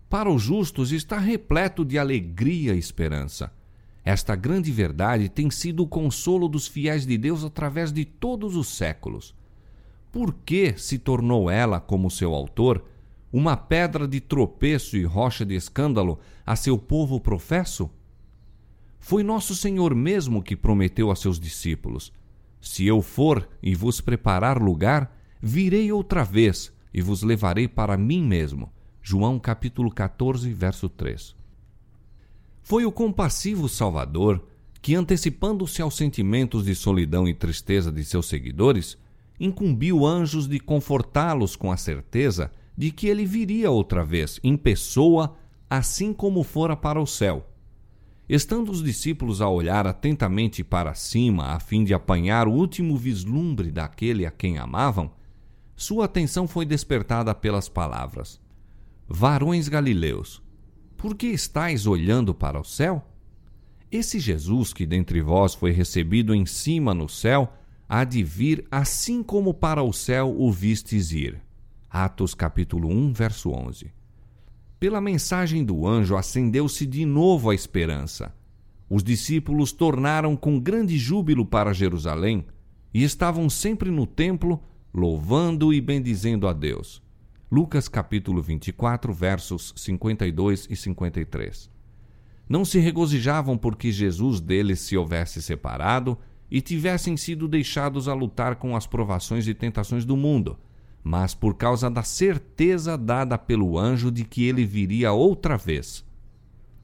[0.08, 3.52] para os justos está repleto de alegria e esperança.
[4.04, 8.68] Esta grande verdade tem sido o consolo dos fiéis de Deus através de todos os
[8.68, 9.34] séculos.
[10.10, 12.84] Por que se tornou ela, como seu autor,
[13.32, 17.90] uma pedra de tropeço e rocha de escândalo a seu povo professo?
[19.00, 22.12] Foi nosso Senhor mesmo que prometeu a seus discípulos:
[22.60, 28.22] Se eu for e vos preparar lugar, virei outra vez e vos levarei para mim
[28.22, 28.70] mesmo
[29.02, 31.34] João capítulo 14, verso 3.
[32.62, 34.46] Foi o compassivo Salvador
[34.80, 38.96] que, antecipando-se aos sentimentos de solidão e tristeza de seus seguidores,
[39.40, 45.36] incumbiu anjos de confortá-los com a certeza de que ele viria outra vez, em pessoa,
[45.68, 47.46] assim como fora para o céu.
[48.28, 53.70] Estando os discípulos a olhar atentamente para cima a fim de apanhar o último vislumbre
[53.70, 55.10] daquele a quem amavam,
[55.76, 58.40] sua atenção foi despertada pelas palavras:
[59.08, 60.42] Varões galileus,
[60.96, 63.04] por que estáis olhando para o céu?
[63.90, 67.52] Esse Jesus que dentre vós foi recebido em cima no céu,
[67.88, 71.42] há de vir assim como para o céu o vistes ir.
[71.94, 73.92] Atos capítulo 1, verso 11.
[74.80, 78.34] Pela mensagem do anjo acendeu-se de novo a esperança.
[78.88, 82.46] Os discípulos tornaram com grande júbilo para Jerusalém
[82.94, 84.58] e estavam sempre no templo,
[84.94, 87.02] louvando e bendizendo a Deus.
[87.50, 91.70] Lucas capítulo 24, versos 52 e 53.
[92.48, 96.16] Não se regozijavam porque Jesus deles se houvesse separado
[96.50, 100.58] e tivessem sido deixados a lutar com as provações e tentações do mundo,
[101.02, 106.04] mas por causa da certeza dada pelo anjo de que ele viria outra vez.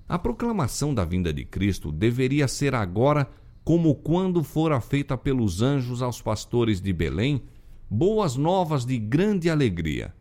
[0.09, 3.29] A proclamação da vinda de Cristo deveria ser agora
[3.63, 7.43] como quando fora feita pelos anjos aos pastores de Belém,
[7.91, 10.15] boas novas de grande alegria.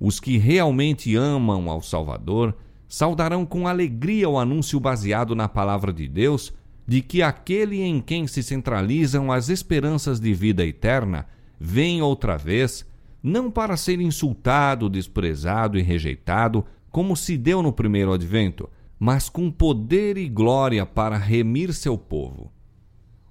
[0.00, 2.54] Os que realmente amam ao Salvador
[2.88, 6.52] saudarão com alegria o anúncio baseado na palavra de Deus
[6.86, 11.26] de que aquele em quem se centralizam as esperanças de vida eterna
[11.58, 12.84] vem outra vez,
[13.24, 18.68] não para ser insultado, desprezado e rejeitado, como se deu no primeiro advento,
[18.98, 22.52] mas com poder e glória para remir seu povo.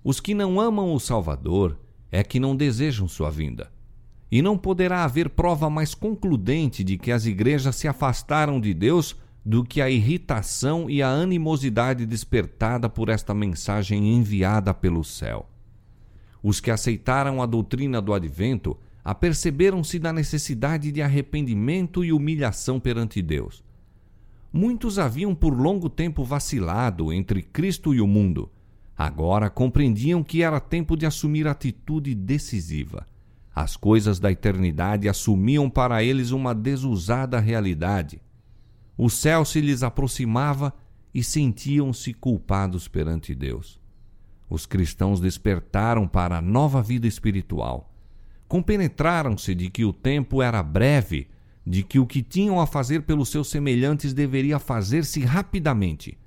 [0.04, 1.78] Os que não amam o Salvador
[2.12, 3.72] é que não desejam sua vinda.
[4.32, 9.16] E não poderá haver prova mais concludente de que as igrejas se afastaram de Deus
[9.46, 15.48] do que a irritação e a animosidade despertada por esta mensagem enviada pelo céu.
[16.42, 23.22] Os que aceitaram a doutrina do advento aperceberam-se da necessidade de arrependimento e humilhação perante
[23.22, 23.64] Deus.
[24.52, 28.52] Muitos haviam por longo tempo vacilado entre Cristo e o mundo.
[28.96, 33.08] Agora compreendiam que era tempo de assumir atitude decisiva.
[33.54, 38.22] As coisas da eternidade assumiam para eles uma desusada realidade.
[38.98, 40.74] O céu se lhes aproximava
[41.14, 43.80] e sentiam-se culpados perante Deus.
[44.50, 47.93] Os cristãos despertaram para a nova vida espiritual.
[48.54, 51.28] Compenetraram-se de que o tempo era breve,
[51.66, 56.20] de que o que tinham a fazer pelos seus semelhantes deveria fazer-se rapidamente.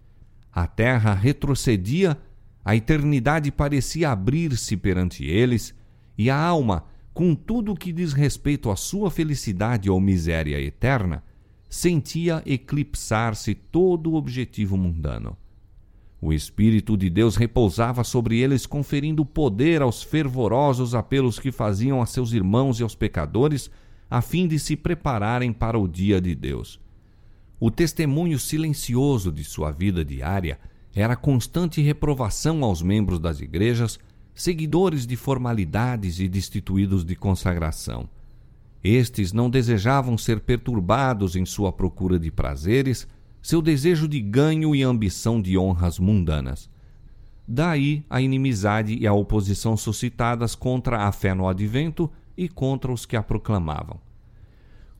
[0.53, 2.19] A terra retrocedia,
[2.65, 5.73] a eternidade parecia abrir-se perante eles,
[6.19, 11.23] e a alma com tudo o que diz respeito à sua felicidade ou miséria eterna,
[11.71, 15.37] sentia eclipsar-se todo o objetivo mundano.
[16.27, 22.07] O Espírito de Deus repousava sobre eles, conferindo poder aos fervorosos apelos que faziam a
[22.07, 23.71] seus irmãos e aos pecadores,
[24.11, 26.81] a fim de se prepararem para o dia de Deus.
[27.61, 30.59] o testemunho silencioso de sua vida diária
[30.93, 33.97] era constante reprovação aos membros das igrejas,
[34.35, 38.09] seguidores de formalidades e destituídos de consagração.
[38.83, 43.07] Estes não desejavam ser perturbados em sua procura de prazeres,
[43.47, 46.69] seu desejo de ganho e ambição de honras mundanas.
[47.47, 53.07] Daí a inimizade e a oposição suscitadas contra a fé no advento e contra os
[53.07, 54.01] que a proclamavam.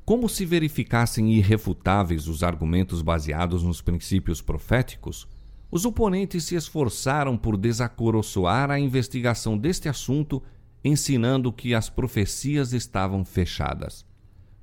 [0.05, 5.27] Como se verificassem irrefutáveis os argumentos baseados nos princípios proféticos,
[5.69, 10.41] os oponentes se esforçaram por desacoroçoar a investigação deste assunto,
[10.85, 14.07] ensinando que as profecias estavam fechadas.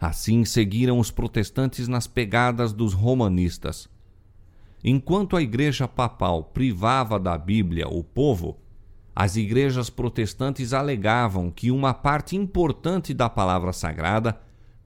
[0.04, 3.88] Assim seguiram os protestantes nas pegadas dos romanistas.
[4.84, 8.60] Enquanto a Igreja Papal privava da Bíblia o povo,
[9.16, 14.38] as igrejas protestantes alegavam que uma parte importante da palavra sagrada,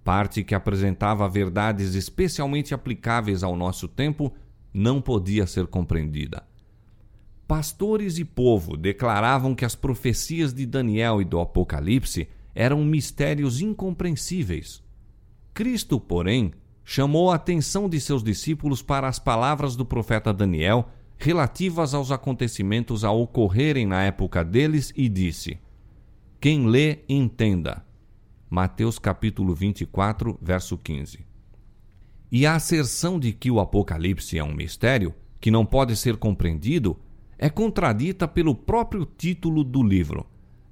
[0.04, 4.32] parte que apresentava verdades especialmente aplicáveis ao nosso tempo,
[4.72, 6.44] não podia ser compreendida.
[7.48, 14.86] Pastores e povo declaravam que as profecias de Daniel e do Apocalipse eram mistérios incompreensíveis.
[15.58, 16.54] Cristo, porém,
[16.86, 20.88] chamou a atenção de seus discípulos para as palavras do profeta Daniel
[21.18, 25.58] relativas aos acontecimentos a ocorrerem na época deles e disse:
[26.40, 27.84] Quem lê, entenda.
[28.48, 31.26] Mateus capítulo 24, verso 15.
[32.32, 36.96] E a asserção de que o Apocalipse é um mistério, que não pode ser compreendido,
[37.36, 40.24] é contradita pelo próprio título do livro,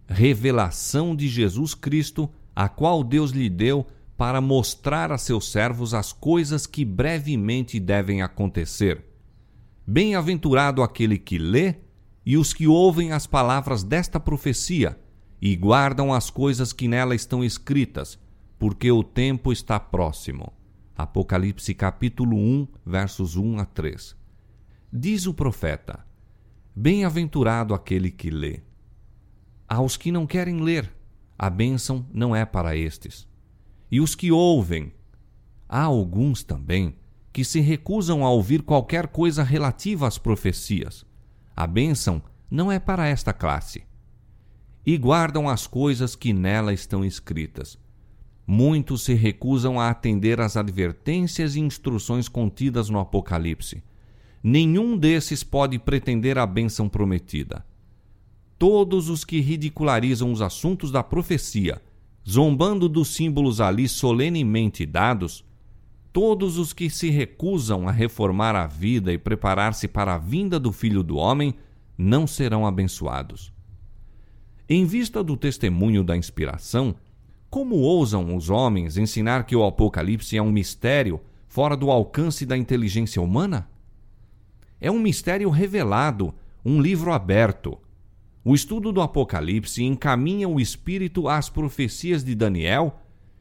[0.07, 3.88] Revelação de Jesus Cristo, a qual Deus lhe deu
[4.18, 9.16] para mostrar a seus servos as coisas que brevemente devem acontecer
[9.88, 11.76] Bem-aventurado aquele que lê
[12.26, 14.99] e os que ouvem as palavras desta profecia
[15.39, 18.18] e guardam as coisas que nela estão escritas,
[18.57, 20.51] porque o tempo está próximo.
[20.97, 24.16] Apocalipse capítulo 1, versos 1 a 3.
[24.91, 26.03] Diz o profeta:
[26.76, 28.63] Bem-aventurado aquele que lê.
[29.68, 30.91] Aos que não querem ler,
[31.38, 33.28] a bênção não é para estes.
[33.91, 34.91] E os que ouvem,
[35.69, 36.95] há alguns também
[37.31, 41.05] que se recusam a ouvir qualquer coisa relativa às profecias.
[41.55, 43.83] A bênção não é para esta classe.
[44.86, 47.77] E guardam as coisas que nela estão escritas.
[48.47, 53.83] Muitos se recusam a atender às advertências e instruções contidas no Apocalipse.
[54.43, 57.65] Nenhum desses pode pretender a bênção prometida.
[58.59, 61.81] Todos os que ridicularizam os assuntos da profecia,
[62.28, 65.45] zombando dos símbolos ali solenemente dados,
[66.11, 70.71] todos os que se recusam a reformar a vida e preparar-se para a vinda do
[70.71, 71.53] Filho do Homem
[71.97, 73.53] não serão abençoados.
[74.67, 76.95] Em vista do testemunho da inspiração,
[77.49, 82.57] como ousam os homens ensinar que o Apocalipse é um mistério fora do alcance da
[82.57, 83.69] inteligência humana?
[84.82, 86.34] É um mistério revelado,
[86.65, 87.78] um livro aberto.
[88.47, 92.99] O estudo do Apocalipse encaminha o espírito às profecias de Daniel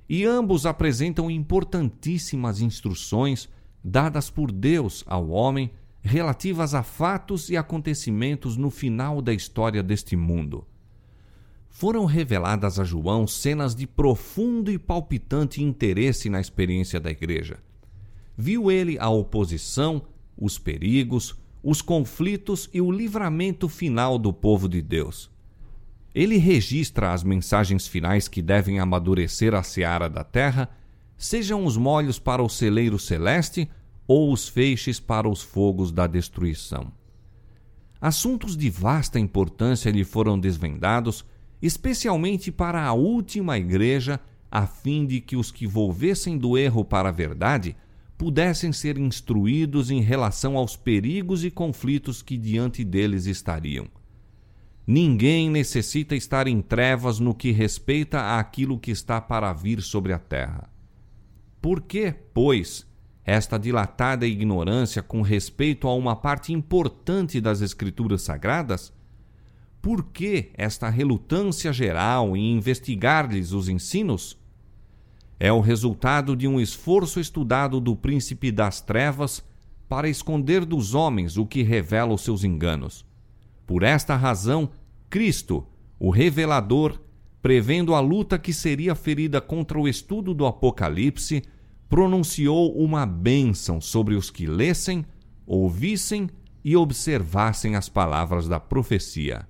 [0.09, 3.47] e ambos apresentam importantíssimas instruções
[3.85, 10.17] dadas por Deus ao homem relativas a fatos e acontecimentos no final da história deste
[10.17, 10.67] mundo.
[11.69, 17.59] Foram reveladas a João cenas de profundo e palpitante interesse na experiência da igreja.
[18.39, 20.01] Viu ele a oposição,
[20.35, 25.31] os perigos, os conflitos e o livramento final do povo de Deus.
[26.15, 30.69] Ele registra as mensagens finais que devem amadurecer a seara da terra,
[31.17, 33.67] sejam os molhos para o celeiro celeste
[34.07, 36.93] ou os feixes para os fogos da destruição.
[37.99, 41.25] Assuntos de vasta importância lhe foram desvendados,
[41.63, 44.21] especialmente para a última igreja,
[44.51, 47.75] a fim de que os que volvessem do erro para a verdade
[48.17, 53.87] pudessem ser instruídos em relação aos perigos e conflitos que diante deles estariam.
[54.87, 60.19] Ninguém necessita estar em trevas no que respeita àquilo que está para vir sobre a
[60.19, 60.69] terra.
[61.61, 62.87] Por que, pois,
[63.25, 68.93] esta dilatada ignorância com respeito a uma parte importante das Escrituras Sagradas?
[69.81, 74.39] Por que esta relutância geral em investigar-lhes os ensinos?
[75.39, 79.45] É o resultado de um esforço estudado do príncipe das trevas
[79.89, 83.05] para esconder dos homens o que revela os seus enganos
[83.67, 84.71] por esta razão,
[85.09, 85.67] Cristo,
[85.99, 87.01] o revelador,
[87.41, 91.43] prevendo a luta que seria ferida contra o estudo do Apocalipse,
[91.89, 95.05] pronunciou uma bênção sobre os que lessem,
[95.47, 96.29] ouvissem
[96.65, 99.47] e observassem as palavras da profecia.